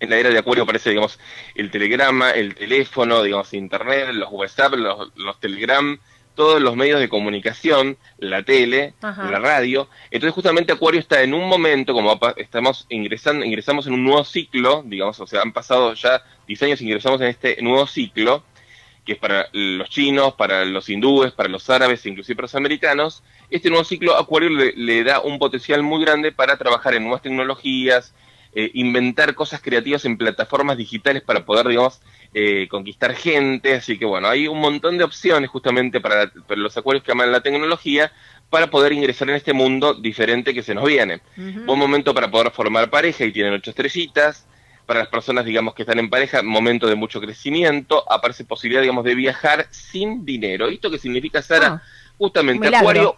en 0.00 0.10
la 0.10 0.16
era 0.16 0.30
de 0.30 0.38
Acuario 0.38 0.64
aparece, 0.64 0.90
digamos, 0.90 1.18
el 1.54 1.70
telegrama, 1.70 2.30
el 2.30 2.54
teléfono, 2.54 3.22
digamos, 3.22 3.52
internet, 3.54 4.08
los 4.12 4.30
WhatsApp, 4.32 4.74
los, 4.74 5.12
los 5.16 5.38
Telegram, 5.38 5.98
todos 6.34 6.62
los 6.62 6.74
medios 6.74 7.00
de 7.00 7.10
comunicación, 7.10 7.98
la 8.18 8.42
tele, 8.42 8.94
la 9.02 9.38
radio. 9.38 9.88
Entonces 10.10 10.34
justamente 10.34 10.72
Acuario 10.72 11.00
está 11.00 11.22
en 11.22 11.34
un 11.34 11.46
momento, 11.46 11.92
como 11.92 12.18
estamos 12.36 12.86
ingresando, 12.88 13.44
ingresamos 13.44 13.86
en 13.86 13.92
un 13.92 14.04
nuevo 14.04 14.24
ciclo, 14.24 14.82
digamos, 14.86 15.20
o 15.20 15.26
sea, 15.26 15.42
han 15.42 15.52
pasado 15.52 15.92
ya 15.92 16.22
10 16.46 16.62
años, 16.62 16.80
ingresamos 16.80 17.20
en 17.20 17.26
este 17.26 17.60
nuevo 17.60 17.86
ciclo, 17.86 18.42
que 19.04 19.12
es 19.12 19.18
para 19.18 19.48
los 19.52 19.90
chinos, 19.90 20.34
para 20.34 20.64
los 20.64 20.88
hindúes, 20.88 21.32
para 21.32 21.48
los 21.48 21.68
árabes, 21.68 22.06
inclusive 22.06 22.36
para 22.36 22.44
los 22.44 22.54
americanos. 22.54 23.22
Este 23.50 23.68
nuevo 23.68 23.84
ciclo 23.84 24.16
Acuario 24.16 24.48
le, 24.48 25.04
da 25.04 25.20
un 25.20 25.38
potencial 25.38 25.82
muy 25.82 26.02
grande 26.02 26.32
para 26.32 26.56
trabajar 26.56 26.94
en 26.94 27.02
nuevas 27.02 27.20
tecnologías, 27.20 28.14
eh, 28.52 28.70
inventar 28.74 29.34
cosas 29.34 29.60
creativas 29.60 30.04
en 30.04 30.16
plataformas 30.16 30.76
digitales 30.76 31.22
para 31.22 31.44
poder, 31.44 31.68
digamos, 31.68 32.00
eh, 32.34 32.66
conquistar 32.68 33.14
gente, 33.14 33.74
así 33.74 33.96
que 33.98 34.04
bueno, 34.04 34.28
hay 34.28 34.48
un 34.48 34.60
montón 34.60 34.98
de 34.98 35.04
opciones 35.04 35.48
justamente 35.50 36.00
para, 36.00 36.30
los 36.48 36.76
acuarios 36.76 37.04
que 37.04 37.12
aman 37.12 37.30
la 37.30 37.42
tecnología 37.42 38.12
para 38.48 38.68
poder 38.68 38.92
ingresar 38.92 39.30
en 39.30 39.36
este 39.36 39.52
mundo 39.52 39.94
diferente 39.94 40.52
que 40.52 40.64
se 40.64 40.74
nos 40.74 40.84
viene. 40.84 41.20
Un 41.36 41.66
Buen 41.66 41.78
momento 41.78 42.12
para 42.12 42.28
poder 42.28 42.50
formar 42.50 42.90
pareja 42.90 43.24
y 43.24 43.32
tienen 43.32 43.52
ocho 43.52 43.70
estrellitas. 43.70 44.46
Para 44.84 45.00
las 45.00 45.08
personas, 45.08 45.44
digamos, 45.44 45.74
que 45.74 45.82
están 45.82 46.00
en 46.00 46.10
pareja, 46.10 46.42
momento 46.42 46.88
de 46.88 46.96
mucho 46.96 47.20
crecimiento, 47.20 48.04
aparece 48.10 48.44
posibilidad, 48.44 48.82
digamos, 48.82 49.04
de 49.04 49.14
viajar 49.14 49.68
sin 49.70 50.24
dinero. 50.24 50.66
¿Esto 50.66 50.90
qué 50.90 50.98
significa, 50.98 51.42
Sara? 51.42 51.66
Ah, 51.68 51.82
Justamente, 52.20 52.68
Acuario, 52.68 53.16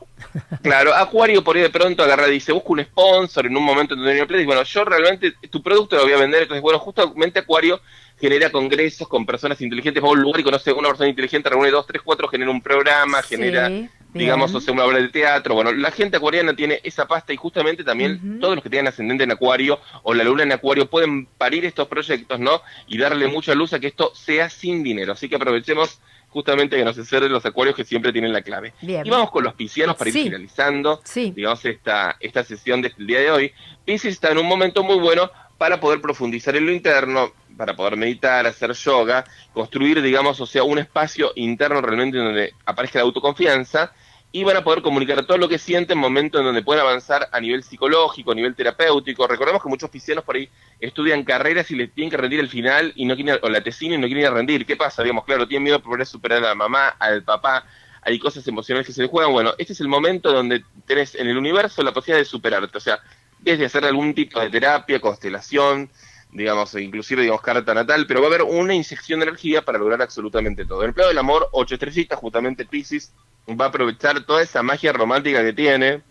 claro, 0.63 0.95
Acuario 0.95 1.43
por 1.43 1.57
ahí 1.57 1.63
de 1.63 1.71
pronto 1.71 2.05
agarra 2.05 2.29
y 2.29 2.35
dice, 2.35 2.53
busca 2.53 2.69
un 2.69 2.85
sponsor 2.85 3.47
en 3.47 3.57
un 3.57 3.65
momento 3.65 3.95
en 3.95 4.01
donde 4.01 4.15
no 4.17 4.29
plata, 4.29 4.41
y 4.41 4.47
bueno, 4.47 4.63
yo 4.63 4.85
realmente 4.85 5.33
tu 5.51 5.61
producto 5.61 5.97
lo 5.97 6.05
voy 6.05 6.13
a 6.13 6.19
vender, 6.19 6.43
entonces 6.43 6.63
bueno, 6.63 6.79
justamente 6.79 7.41
Acuario 7.41 7.81
genera 8.21 8.53
congresos 8.53 9.09
con 9.09 9.27
personas 9.27 9.61
inteligentes, 9.61 10.01
va 10.01 10.07
a 10.07 10.13
un 10.13 10.21
lugar 10.21 10.39
y 10.43 10.45
conoce 10.45 10.71
a 10.71 10.75
una 10.75 10.91
persona 10.91 11.09
inteligente, 11.09 11.51
reúne 11.51 11.73
dos, 11.73 11.85
tres, 11.85 12.01
cuatro, 12.05 12.29
genera 12.29 12.53
un 12.53 12.63
programa, 12.63 13.21
genera, 13.23 13.69
digamos, 14.15 14.55
o 14.55 14.61
sea, 14.61 14.73
una 14.73 14.85
obra 14.85 14.99
de 14.99 15.09
teatro. 15.09 15.57
Bueno, 15.57 15.73
la 15.73 15.91
gente 15.91 16.19
acuariana 16.19 16.55
tiene 16.55 16.79
esa 16.85 17.09
pasta 17.09 17.33
y 17.33 17.37
justamente 17.37 17.83
también 17.83 18.39
todos 18.39 18.55
los 18.55 18.63
que 18.63 18.71
tienen 18.71 18.87
ascendente 18.87 19.25
en 19.25 19.33
acuario 19.33 19.81
o 20.05 20.15
la 20.15 20.23
luna 20.23 20.45
en 20.45 20.53
acuario 20.53 20.89
pueden 20.89 21.27
parir 21.27 21.65
estos 21.65 21.89
proyectos, 21.89 22.39
¿no? 22.39 22.63
Y 22.87 22.99
darle 22.99 23.27
mucha 23.27 23.53
luz 23.57 23.73
a 23.73 23.81
que 23.81 23.89
esto 23.89 24.15
sea 24.15 24.49
sin 24.49 24.85
dinero. 24.85 25.15
Así 25.15 25.29
que 25.29 25.35
aprovechemos 25.35 25.99
justamente 26.33 26.77
que 26.77 26.85
nos 26.85 26.99
acerquen 26.99 27.31
los 27.31 27.45
acuarios 27.45 27.77
que 27.77 27.85
siempre 27.85 28.13
tienen 28.13 28.33
la 28.33 28.43
clave. 28.43 28.73
Y 28.81 29.09
vamos 29.09 29.31
con 29.31 29.45
los 29.45 29.55
piscianos 29.55 29.97
para 29.97 30.11
ir 30.11 30.15
finalizando, 30.15 31.01
digamos, 31.15 31.65
esta, 31.65 32.17
esta 32.21 32.43
sesión 32.43 32.81
del 32.81 32.95
día 32.99 33.21
de 33.21 33.31
hoy. 33.31 33.53
Piscis 33.85 34.15
está 34.15 34.31
en 34.31 34.39
un 34.39 34.47
momento 34.47 34.83
muy 34.83 34.99
bueno 34.99 35.31
para 35.59 35.79
poder 35.79 36.01
profundizar 36.01 36.57
en 36.57 36.67
lo 36.67 36.73
interno, 36.73 37.33
para 37.57 37.77
poder 37.77 37.97
meditar, 37.97 38.47
hacer 38.47 38.73
yoga, 38.73 39.25
construir, 39.53 40.01
digamos, 40.01 40.41
o 40.41 40.47
sea, 40.47 40.65
un 40.65 40.79
espacio 40.79 41.33
interno 41.37 41.81
realmente 41.81 42.17
donde 42.17 42.55
aparezca 42.65 42.99
la 42.99 43.05
autoconfianza 43.05 43.93
y 44.35 44.45
van 44.45 44.57
a 44.57 44.65
poder 44.65 44.81
comunicar 44.81 45.25
todo 45.27 45.37
lo 45.37 45.49
que 45.49 45.59
sienten 45.59 45.99
en 45.99 46.01
momentos 46.01 46.41
en 46.41 46.47
donde 46.47 46.63
pueden 46.63 46.83
avanzar 46.83 47.29
a 47.31 47.39
nivel 47.39 47.63
psicológico, 47.63 48.33
a 48.33 48.35
nivel 48.35 48.55
terapéutico. 48.55 49.27
Recordemos 49.27 49.63
que 49.63 49.69
muchos 49.69 49.91
piscianos 49.91 50.25
por 50.25 50.37
ahí 50.37 50.49
estudian 50.81 51.23
carreras 51.23 51.71
y 51.71 51.77
les 51.77 51.93
tienen 51.93 52.11
que 52.11 52.17
rendir 52.17 52.41
el 52.41 52.49
final 52.49 52.93
y 52.97 53.05
no 53.05 53.15
quieren, 53.15 53.39
o 53.43 53.49
la 53.51 53.63
tesina 53.63 53.95
y 53.95 53.99
no 53.99 54.07
quieren 54.07 54.33
rendir. 54.33 54.65
¿Qué 54.65 54.75
pasa? 54.75 55.03
Digamos, 55.03 55.25
claro, 55.25 55.47
tienen 55.47 55.65
miedo 55.65 55.77
de 55.77 55.85
poder 55.85 56.07
superar 56.07 56.39
a 56.39 56.49
la 56.49 56.55
mamá, 56.55 56.89
al 56.99 57.23
papá, 57.23 57.67
hay 58.01 58.19
cosas 58.19 58.47
emocionales 58.49 58.87
que 58.87 58.95
se 58.95 59.03
les 59.03 59.11
juegan. 59.11 59.33
Bueno, 59.33 59.53
este 59.59 59.75
es 59.75 59.81
el 59.81 59.89
momento 59.89 60.33
donde 60.33 60.65
tenés 60.87 61.15
en 61.15 61.29
el 61.29 61.37
universo 61.37 61.83
la 61.83 61.93
posibilidad 61.93 62.21
de 62.21 62.25
superarte. 62.25 62.79
O 62.79 62.81
sea, 62.81 63.01
desde 63.39 63.67
hacer 63.67 63.85
algún 63.85 64.15
tipo 64.15 64.41
de 64.41 64.49
terapia, 64.49 64.99
constelación, 64.99 65.91
digamos, 66.33 66.75
inclusive, 66.75 67.23
digamos, 67.23 67.43
carta 67.43 67.75
natal, 67.75 68.07
pero 68.07 68.21
va 68.21 68.27
a 68.27 68.31
haber 68.31 68.43
una 68.43 68.75
inyección 68.75 69.21
de 69.21 69.27
energía 69.27 69.63
para 69.63 69.79
lograr 69.79 70.01
absolutamente 70.03 70.65
todo. 70.65 70.83
En 70.83 70.89
el 70.89 70.95
plano 70.95 71.09
del 71.09 71.19
amor, 71.19 71.49
ocho 71.53 71.75
estrellitas, 71.75 72.19
justamente 72.19 72.65
Pisces, 72.65 73.13
va 73.49 73.67
a 73.67 73.69
aprovechar 73.69 74.25
toda 74.25 74.43
esa 74.43 74.63
magia 74.63 74.93
romántica 74.93 75.43
que 75.43 75.53
tiene, 75.53 76.03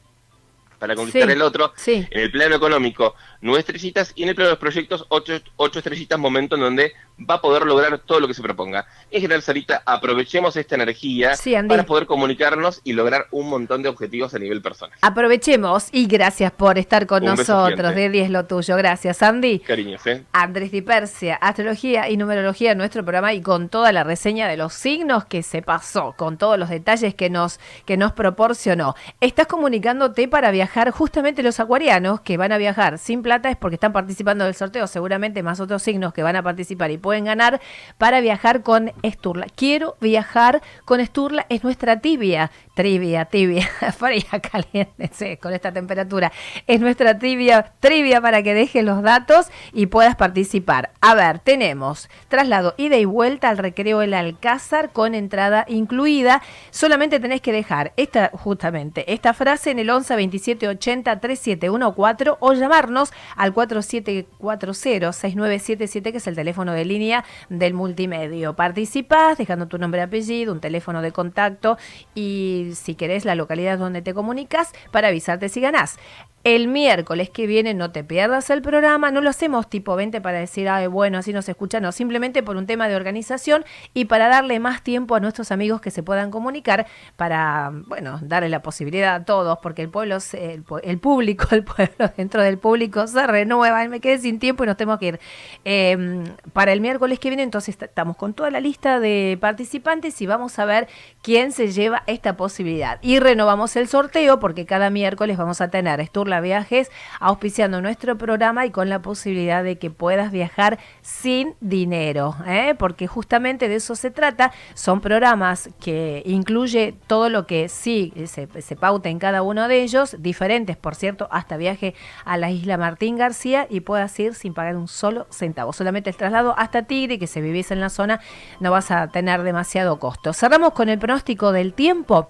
para 0.77 0.95
conquistar 0.95 1.29
el 1.29 1.41
otro. 1.41 1.73
En 1.85 2.19
el 2.19 2.31
plano 2.31 2.55
económico, 2.55 3.15
nueve 3.41 3.59
estrellitas 3.59 4.13
y 4.15 4.23
en 4.23 4.29
el 4.29 4.35
plano 4.35 4.49
de 4.49 4.53
los 4.53 4.59
proyectos, 4.59 5.05
ocho, 5.09 5.33
ocho 5.57 5.79
estrellitas, 5.79 6.17
momento 6.19 6.55
en 6.55 6.61
donde 6.61 6.93
va 7.29 7.35
a 7.35 7.41
poder 7.41 7.63
lograr 7.65 7.99
todo 7.99 8.19
lo 8.19 8.27
que 8.27 8.33
se 8.33 8.41
proponga. 8.41 8.85
En 9.09 9.21
general, 9.21 9.41
Sarita, 9.41 9.83
aprovechemos 9.85 10.55
esta 10.55 10.75
energía 10.75 11.33
para 11.67 11.83
poder 11.85 12.05
comunicarnos 12.05 12.81
y 12.83 12.93
lograr 12.93 13.27
un 13.31 13.49
montón 13.49 13.83
de 13.83 13.89
objetivos 13.89 14.33
a 14.33 14.39
nivel 14.39 14.61
personal. 14.61 14.97
Aprovechemos 15.01 15.89
y 15.91 16.07
gracias 16.07 16.51
por 16.51 16.77
estar 16.77 17.05
con 17.05 17.23
nosotros. 17.25 17.95
De 17.95 18.09
10 18.09 18.29
lo 18.29 18.45
tuyo. 18.45 18.75
Gracias, 18.77 19.21
Andy. 19.21 19.59
Cariños, 19.59 20.05
¿eh? 20.07 20.23
Andrés 20.31 20.71
Dipersia, 20.71 21.35
Astrología 21.35 22.09
y 22.09 22.17
Numerología 22.17 22.71
en 22.71 22.77
nuestro 22.77 23.03
programa 23.03 23.33
y 23.33 23.41
con 23.41 23.69
toda 23.69 23.91
la 23.91 24.03
reseña 24.03 24.47
de 24.47 24.57
los 24.57 24.73
signos 24.73 25.25
que 25.25 25.43
se 25.43 25.61
pasó, 25.61 26.13
con 26.17 26.37
todos 26.37 26.57
los 26.57 26.69
detalles 26.69 27.15
que 27.15 27.29
nos, 27.29 27.59
que 27.85 27.97
nos 27.97 28.13
proporcionó. 28.13 28.95
Estás 29.19 29.47
comunicándote 29.47 30.27
para 30.27 30.51
viajar 30.51 30.91
justamente 30.91 31.43
los 31.43 31.59
acuarianos 31.59 32.21
que 32.21 32.37
van 32.37 32.51
a 32.51 32.57
viajar 32.57 32.97
sin 32.97 33.21
es 33.35 33.57
porque 33.57 33.75
están 33.75 33.93
participando 33.93 34.45
del 34.45 34.55
sorteo, 34.55 34.87
seguramente 34.87 35.43
más 35.43 35.59
otros 35.59 35.81
signos 35.81 36.13
que 36.13 36.23
van 36.23 36.35
a 36.35 36.43
participar 36.43 36.91
y 36.91 36.97
pueden 36.97 37.25
ganar 37.25 37.61
para 37.97 38.19
viajar 38.19 38.61
con 38.61 38.91
Esturla. 39.03 39.47
Quiero 39.55 39.95
viajar 40.01 40.61
con 40.85 40.99
Esturla, 40.99 41.45
es 41.49 41.63
nuestra 41.63 42.01
tibia, 42.01 42.51
trivia, 42.73 43.25
tibia, 43.25 43.67
fría, 43.97 44.41
caliente, 44.41 45.37
con 45.41 45.53
esta 45.53 45.71
temperatura. 45.71 46.31
Es 46.67 46.81
nuestra 46.81 47.17
trivia, 47.17 47.73
trivia 47.79 48.21
para 48.21 48.43
que 48.43 48.53
dejes 48.53 48.83
los 48.83 49.01
datos 49.01 49.47
y 49.71 49.85
puedas 49.85 50.15
participar. 50.15 50.91
A 50.99 51.15
ver, 51.15 51.39
tenemos 51.39 52.09
traslado 52.27 52.73
ida 52.77 52.97
y 52.97 53.05
vuelta 53.05 53.49
al 53.49 53.57
recreo 53.57 54.01
El 54.01 54.13
Alcázar 54.13 54.91
con 54.91 55.15
entrada 55.15 55.65
incluida. 55.67 56.41
Solamente 56.71 57.19
tenés 57.19 57.41
que 57.41 57.51
dejar 57.51 57.93
esta, 57.95 58.31
justamente, 58.33 59.13
esta 59.13 59.33
frase 59.33 59.71
en 59.71 59.79
el 59.79 59.89
11 59.89 60.15
27 60.15 60.75
3714 60.75 62.31
o 62.39 62.53
llamarnos 62.53 63.13
al 63.35 63.53
4740-6977, 63.53 66.11
que 66.11 66.17
es 66.17 66.27
el 66.27 66.35
teléfono 66.35 66.73
de 66.73 66.85
línea 66.85 67.23
del 67.49 67.73
multimedio. 67.73 68.55
Participás 68.55 69.37
dejando 69.37 69.67
tu 69.67 69.77
nombre 69.77 70.01
y 70.01 70.03
apellido, 70.03 70.53
un 70.53 70.59
teléfono 70.59 71.01
de 71.01 71.11
contacto 71.11 71.77
y 72.15 72.71
si 72.75 72.95
querés 72.95 73.25
la 73.25 73.35
localidad 73.35 73.77
donde 73.77 74.01
te 74.01 74.13
comunicas 74.13 74.71
para 74.91 75.09
avisarte 75.09 75.49
si 75.49 75.61
ganás. 75.61 75.97
El 76.43 76.67
miércoles 76.67 77.29
que 77.29 77.45
viene 77.45 77.75
no 77.75 77.91
te 77.91 78.03
pierdas 78.03 78.49
el 78.49 78.63
programa, 78.63 79.11
no 79.11 79.21
lo 79.21 79.29
hacemos 79.29 79.69
tipo 79.69 79.95
20 79.95 80.21
para 80.21 80.39
decir, 80.39 80.67
ay, 80.69 80.87
bueno, 80.87 81.19
así 81.19 81.33
nos 81.33 81.47
escuchan, 81.47 81.83
no, 81.83 81.91
simplemente 81.91 82.41
por 82.41 82.57
un 82.57 82.65
tema 82.65 82.87
de 82.87 82.95
organización 82.95 83.63
y 83.93 84.05
para 84.05 84.27
darle 84.27 84.59
más 84.59 84.81
tiempo 84.83 85.13
a 85.13 85.19
nuestros 85.19 85.51
amigos 85.51 85.81
que 85.81 85.91
se 85.91 86.01
puedan 86.01 86.31
comunicar, 86.31 86.87
para, 87.15 87.71
bueno, 87.85 88.19
darle 88.23 88.49
la 88.49 88.63
posibilidad 88.63 89.15
a 89.15 89.25
todos, 89.25 89.59
porque 89.61 89.83
el 89.83 89.89
pueblo, 89.89 90.17
el, 90.33 90.99
público, 90.99 91.47
el 91.51 91.63
pueblo 91.63 92.11
dentro 92.17 92.41
del 92.41 92.57
público 92.57 93.05
se 93.05 93.27
renueva, 93.27 93.87
me 93.87 93.99
quedé 93.99 94.17
sin 94.17 94.39
tiempo 94.39 94.63
y 94.63 94.67
nos 94.67 94.77
tenemos 94.77 94.99
que 94.99 95.07
ir. 95.07 95.19
Em, 95.63 96.23
para 96.53 96.73
el 96.73 96.81
miércoles 96.81 97.19
que 97.19 97.29
viene, 97.29 97.43
entonces 97.43 97.77
estamos 97.79 98.17
con 98.17 98.33
toda 98.33 98.49
la 98.49 98.59
lista 98.59 98.99
de 98.99 99.37
participantes 99.39 100.19
y 100.21 100.25
vamos 100.25 100.57
a 100.57 100.65
ver 100.65 100.87
quién 101.21 101.51
se 101.51 101.71
lleva 101.71 102.03
esta 102.07 102.35
posibilidad. 102.35 102.97
Y 103.01 103.19
renovamos 103.19 103.75
el 103.75 103.87
sorteo 103.87 104.39
porque 104.39 104.65
cada 104.65 104.89
miércoles 104.89 105.37
vamos 105.37 105.61
a 105.61 105.69
tener 105.69 105.99
Viajes 106.39 106.89
auspiciando 107.19 107.81
nuestro 107.81 108.17
programa 108.17 108.65
y 108.65 108.71
con 108.71 108.89
la 108.89 109.01
posibilidad 109.01 109.63
de 109.63 109.77
que 109.77 109.89
puedas 109.89 110.31
viajar 110.31 110.79
sin 111.01 111.55
dinero, 111.59 112.35
¿eh? 112.47 112.75
porque 112.77 113.07
justamente 113.07 113.67
de 113.67 113.75
eso 113.75 113.95
se 113.95 114.11
trata. 114.11 114.51
Son 114.73 115.01
programas 115.01 115.69
que 115.79 116.23
incluye 116.25 116.95
todo 117.07 117.29
lo 117.29 117.45
que 117.45 117.69
sí 117.69 118.13
se, 118.25 118.47
se 118.61 118.75
pauta 118.75 119.09
en 119.09 119.19
cada 119.19 119.41
uno 119.41 119.67
de 119.67 119.81
ellos, 119.81 120.15
diferentes, 120.19 120.77
por 120.77 120.95
cierto, 120.95 121.27
hasta 121.31 121.57
viaje 121.57 121.95
a 122.25 122.37
la 122.37 122.51
isla 122.51 122.77
Martín 122.77 123.17
García 123.17 123.67
y 123.69 123.81
puedas 123.81 124.17
ir 124.19 124.35
sin 124.35 124.53
pagar 124.53 124.77
un 124.77 124.87
solo 124.87 125.27
centavo. 125.29 125.73
Solamente 125.73 126.09
el 126.09 126.15
traslado 126.15 126.55
hasta 126.57 126.83
Tigre, 126.83 127.19
que 127.19 127.27
si 127.27 127.41
vivís 127.41 127.71
en 127.71 127.79
la 127.79 127.89
zona 127.89 128.19
no 128.59 128.71
vas 128.71 128.91
a 128.91 129.07
tener 129.07 129.43
demasiado 129.43 129.99
costo. 129.99 130.33
Cerramos 130.33 130.73
con 130.73 130.89
el 130.89 130.99
pronóstico 130.99 131.51
del 131.51 131.73
tiempo. 131.73 132.29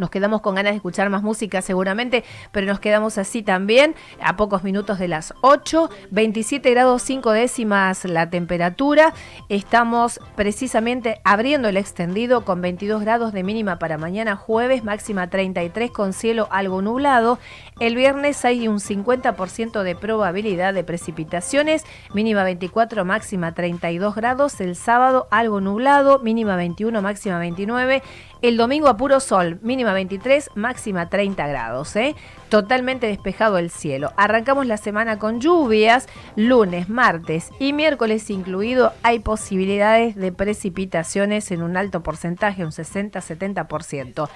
Nos 0.00 0.08
quedamos 0.08 0.40
con 0.40 0.54
ganas 0.54 0.72
de 0.72 0.76
escuchar 0.76 1.10
más 1.10 1.22
música 1.22 1.60
seguramente, 1.60 2.24
pero 2.52 2.66
nos 2.66 2.80
quedamos 2.80 3.18
así 3.18 3.42
también 3.42 3.94
a 4.22 4.36
pocos 4.36 4.64
minutos 4.64 4.98
de 4.98 5.08
las 5.08 5.34
8, 5.42 5.90
27 6.10 6.70
grados 6.70 7.02
5 7.02 7.32
décimas 7.32 8.06
la 8.06 8.30
temperatura. 8.30 9.12
Estamos 9.50 10.18
precisamente 10.36 11.20
abriendo 11.22 11.68
el 11.68 11.76
extendido 11.76 12.46
con 12.46 12.62
22 12.62 13.02
grados 13.02 13.34
de 13.34 13.42
mínima 13.42 13.78
para 13.78 13.98
mañana 13.98 14.36
jueves, 14.36 14.84
máxima 14.84 15.28
33 15.28 15.90
con 15.90 16.14
cielo 16.14 16.48
algo 16.50 16.80
nublado. 16.80 17.38
El 17.78 17.94
viernes 17.94 18.42
hay 18.46 18.68
un 18.68 18.78
50% 18.78 19.82
de 19.82 19.94
probabilidad 19.96 20.72
de 20.72 20.82
precipitaciones, 20.82 21.84
mínima 22.14 22.42
24, 22.42 23.04
máxima 23.04 23.52
32 23.52 24.14
grados. 24.14 24.60
El 24.62 24.76
sábado 24.76 25.28
algo 25.30 25.60
nublado, 25.60 26.20
mínima 26.20 26.56
21, 26.56 27.02
máxima 27.02 27.38
29. 27.38 28.02
El 28.42 28.56
domingo 28.56 28.88
a 28.88 28.96
puro 28.96 29.20
sol, 29.20 29.58
mínima 29.60 29.92
23, 29.92 30.52
máxima 30.54 31.10
30 31.10 31.46
grados. 31.46 31.94
¿eh? 31.96 32.16
Totalmente 32.48 33.06
despejado 33.06 33.58
el 33.58 33.68
cielo. 33.68 34.12
Arrancamos 34.16 34.66
la 34.66 34.78
semana 34.78 35.18
con 35.18 35.40
lluvias. 35.40 36.08
Lunes, 36.36 36.88
martes 36.88 37.50
y 37.58 37.74
miércoles 37.74 38.30
incluido 38.30 38.94
hay 39.02 39.18
posibilidades 39.18 40.16
de 40.16 40.32
precipitaciones 40.32 41.50
en 41.50 41.62
un 41.62 41.76
alto 41.76 42.02
porcentaje, 42.02 42.64
un 42.64 42.70
60-70%. 42.70 44.30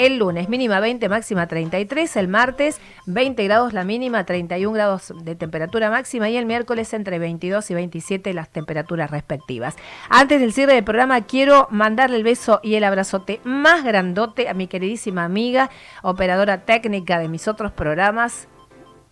El 0.00 0.16
lunes 0.16 0.48
mínima 0.48 0.80
20, 0.80 1.10
máxima 1.10 1.46
33. 1.46 2.16
El 2.16 2.26
martes 2.26 2.80
20 3.04 3.44
grados 3.44 3.74
la 3.74 3.84
mínima, 3.84 4.24
31 4.24 4.72
grados 4.72 5.12
de 5.14 5.34
temperatura 5.34 5.90
máxima. 5.90 6.30
Y 6.30 6.38
el 6.38 6.46
miércoles 6.46 6.94
entre 6.94 7.18
22 7.18 7.70
y 7.70 7.74
27 7.74 8.32
las 8.32 8.48
temperaturas 8.48 9.10
respectivas. 9.10 9.76
Antes 10.08 10.40
del 10.40 10.54
cierre 10.54 10.72
del 10.72 10.84
programa 10.84 11.20
quiero 11.26 11.68
mandarle 11.70 12.16
el 12.16 12.24
beso 12.24 12.60
y 12.62 12.76
el 12.76 12.84
abrazote 12.84 13.42
más 13.44 13.84
grandote 13.84 14.48
a 14.48 14.54
mi 14.54 14.68
queridísima 14.68 15.24
amiga, 15.24 15.68
operadora 16.00 16.64
técnica 16.64 17.18
de 17.18 17.28
mis 17.28 17.46
otros 17.46 17.70
programas, 17.70 18.48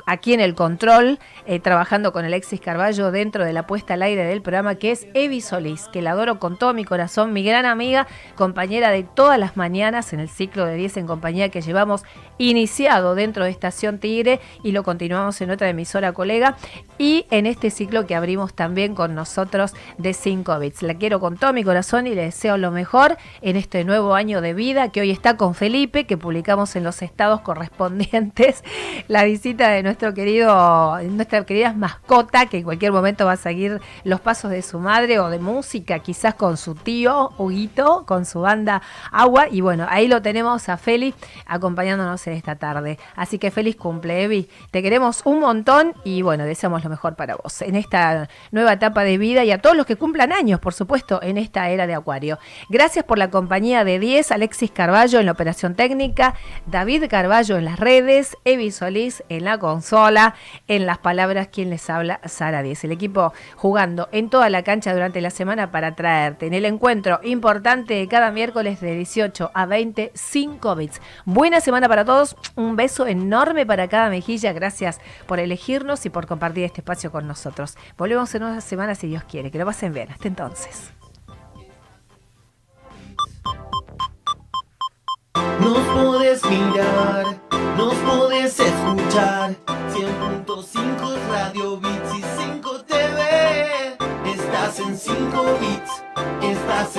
aquí 0.09 0.33
en 0.33 0.41
el 0.41 0.55
control, 0.55 1.19
eh, 1.47 1.61
trabajando 1.61 2.13
con 2.15 2.25
Alexis 2.25 2.61
Carballo 2.61 3.13
dentro 3.13 3.45
de 3.45 3.53
la 3.53 3.67
puesta 3.67 3.95
al 3.95 4.03
aire 4.03 4.25
del 4.25 4.41
programa, 4.41 4.77
que 4.77 4.91
es 4.91 5.07
Evi 5.13 5.43
Solís, 5.43 5.87
que 5.93 6.01
la 6.01 6.13
adoro 6.13 6.39
con 6.39 6.59
todo 6.59 6.73
mi 6.73 6.85
corazón, 6.85 7.35
mi 7.35 7.45
gran 7.45 7.67
amiga, 7.67 8.07
compañera 8.35 8.91
de 8.91 9.03
todas 9.03 9.39
las 9.39 9.59
mañanas 9.59 10.15
en 10.15 10.21
el 10.21 10.31
ciclo 10.31 10.65
de 10.65 10.77
10 10.77 10.97
en 10.97 11.07
compañía 11.07 11.51
que 11.51 11.61
llevamos 11.61 12.05
iniciado 12.39 13.15
dentro 13.15 13.45
de 13.45 13.51
Estación 13.51 13.99
Tigre 13.99 14.41
y 14.63 14.73
lo 14.73 14.83
continuamos 14.83 15.41
en 15.43 15.51
otra 15.51 15.69
emisora 15.69 16.13
colega 16.13 16.57
y 16.97 17.27
en 17.31 17.45
este 17.45 17.69
ciclo 17.71 18.07
que 18.07 18.15
abrimos 18.15 18.55
también 18.55 18.95
con 18.95 19.15
nosotros 19.15 19.75
de 19.99 20.15
5 20.15 20.59
bits. 20.59 20.83
La 20.83 20.95
quiero 20.95 21.21
con 21.21 21.37
todo 21.37 21.53
mi 21.53 21.65
corazón 21.65 22.07
y 22.07 22.15
le 22.15 22.23
deseo 22.23 22.57
lo 22.57 22.71
mejor 22.71 23.19
en 23.43 23.57
este 23.57 23.85
nuevo 23.85 24.15
año 24.15 24.41
de 24.41 24.55
vida 24.55 24.91
que 24.91 25.03
hoy 25.03 25.11
está 25.11 25.37
con 25.37 25.55
Felipe, 25.55 26.07
que 26.07 26.17
publicamos 26.17 26.77
en 26.77 26.85
los 26.85 27.03
estados 27.03 27.43
correspondientes 27.43 28.65
la 29.09 29.25
visita 29.25 29.69
de 29.69 29.83
nuestro 29.83 29.98
querido, 29.99 30.99
nuestra 31.03 31.45
querida 31.45 31.73
mascota, 31.73 32.47
que 32.47 32.59
en 32.59 32.65
cualquier 32.65 32.93
momento 32.93 33.27
va 33.27 33.33
a 33.33 33.37
seguir 33.37 33.81
los 34.05 34.21
pasos 34.21 34.51
de 34.51 34.63
su 34.63 34.79
madre 34.79 35.19
o 35.19 35.29
de 35.29 35.39
música, 35.39 35.99
quizás 35.99 36.35
con 36.35 36.57
su 36.57 36.75
tío 36.75 37.33
Huguito, 37.37 38.05
con 38.07 38.25
su 38.25 38.41
banda 38.41 38.81
Agua. 39.11 39.49
Y 39.51 39.61
bueno, 39.61 39.87
ahí 39.89 40.09
lo 40.09 40.23
tenemos 40.23 40.69
a 40.69 40.77
Feli 40.77 41.15
acompañándonos 41.47 42.27
en 42.27 42.35
esta 42.35 42.57
tarde. 42.57 42.99
Así 43.17 43.39
que 43.39 43.51
feliz 43.51 43.77
cumple, 43.77 44.23
Evi. 44.23 44.49
Te 44.71 44.83
queremos 44.83 45.23
un 45.25 45.41
montón 45.41 45.95
y 46.05 46.23
bueno, 46.23 46.45
deseamos 46.45 46.85
lo 46.85 46.91
mejor 46.91 47.17
para 47.17 47.37
vos 47.37 47.61
en 47.63 47.75
esta 47.75 48.29
nueva 48.53 48.75
etapa 48.75 49.05
de 49.05 49.19
vida 49.19 49.45
y 49.45 49.51
a 49.51 49.61
todos 49.61 49.77
los 49.77 49.87
que 49.87 49.97
cumplan 49.97 50.33
años, 50.33 50.61
por 50.61 50.75
supuesto, 50.75 51.21
en 51.23 51.39
esta 51.39 51.69
era 51.71 51.87
de 51.87 51.95
Acuario. 51.95 52.39
Gracias 52.69 53.05
por 53.05 53.19
la 53.19 53.31
compañía 53.31 53.85
de 53.85 53.99
10, 53.99 54.33
Alexis 54.33 54.71
Carballo 54.71 55.19
en 55.19 55.27
la 55.27 55.33
operación 55.33 55.75
técnica, 55.75 56.35
David 56.67 57.05
Carballo 57.09 57.57
en 57.57 57.65
las 57.65 57.81
redes, 57.81 58.37
Evi 58.45 58.71
Solís 58.71 59.23
en 59.29 59.45
la 59.45 59.59
consola, 59.79 60.35
en 60.67 60.87
las 60.87 60.99
palabras 60.99 61.49
quien 61.53 61.71
les 61.71 61.89
habla, 61.89 62.19
Sara 62.25 62.63
10. 62.63 62.83
El 62.85 62.93
equipo 62.93 63.33
jugando 63.55 64.09
en 64.11 64.29
toda 64.29 64.51
la 64.51 64.65
cancha 64.65 64.93
durante 64.93 65.21
la 65.21 65.31
semana 65.31 65.71
para 65.71 65.95
traerte 65.95 66.47
en 66.47 66.55
el 66.55 66.65
encuentro 66.65 67.21
importante 67.23 67.95
de 67.95 68.09
cada 68.09 68.33
miércoles 68.33 68.81
de 68.81 68.97
18 68.97 69.53
a 69.55 69.67
25 69.67 70.75
bits. 70.75 71.01
Buena 71.25 71.61
semana 71.61 71.89
para 71.89 72.05
todos, 72.05 72.35
un 72.57 72.75
beso 72.75 73.07
enorme 73.07 73.67
para 73.67 73.87
cada 73.87 74.11
mejilla, 74.11 74.53
gracias 74.53 75.01
por 75.27 75.39
elegirnos 75.39 76.05
y 76.07 76.11
por 76.11 76.27
compartir 76.27 76.65
este 76.65 76.81
espacio 76.81 77.13
con 77.13 77.29
nosotros. 77.29 77.77
Volvemos 77.97 78.35
en 78.35 78.43
una 78.43 78.61
semana 78.61 78.97
si 78.97 79.07
Dios 79.07 79.23
quiere, 79.23 79.53
que 79.53 79.59
lo 79.59 79.67
pasen 79.67 79.93
bien. 79.93 80.11
Hasta 80.11 80.27
entonces. 80.27 80.93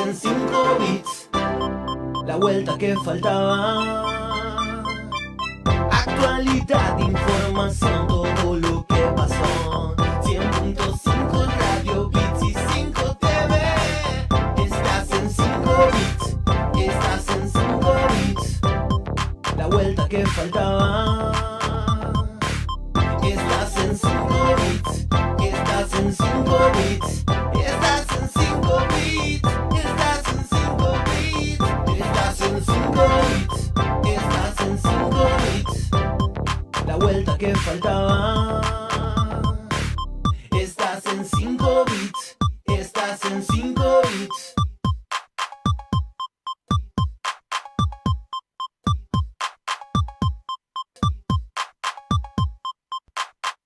En 0.06 0.16
5 0.16 0.78
bits. 0.80 1.30
La 2.26 2.36
vuelta 2.38 2.78
que 2.78 2.96
faltaba. 3.04 4.06
Actualidad, 5.92 6.98
información, 7.00 8.08
todo 8.08 8.56
lo 8.56 8.86
que 8.88 9.02
pasó. 9.16 9.96
100.5 10.24 11.48
Radio 11.60 12.10
Bits 12.10 12.44
y 12.44 12.54
5 12.74 13.18
TV. 13.18 13.54
Estás 14.64 15.12
en 15.12 15.30
5 15.30 15.90
bits, 15.94 16.38
estás 16.86 17.28
en 17.36 17.50
5 17.50 17.94
bits. 18.10 18.62
La 19.58 19.68
vuelta 19.68 20.08
que 20.08 20.26
faltaba. 20.26 21.32
Estás 23.24 23.78
en 23.78 23.98
5 23.98 24.56
bits, 24.58 25.08
estás 25.44 25.94
en 26.00 26.14
5 26.14 26.72
bits. 26.78 27.26
Estás 27.66 28.06
en 28.20 28.30
5 28.30 28.88
bits, 28.90 29.50
que 37.40 37.56
faltaba. 37.56 38.89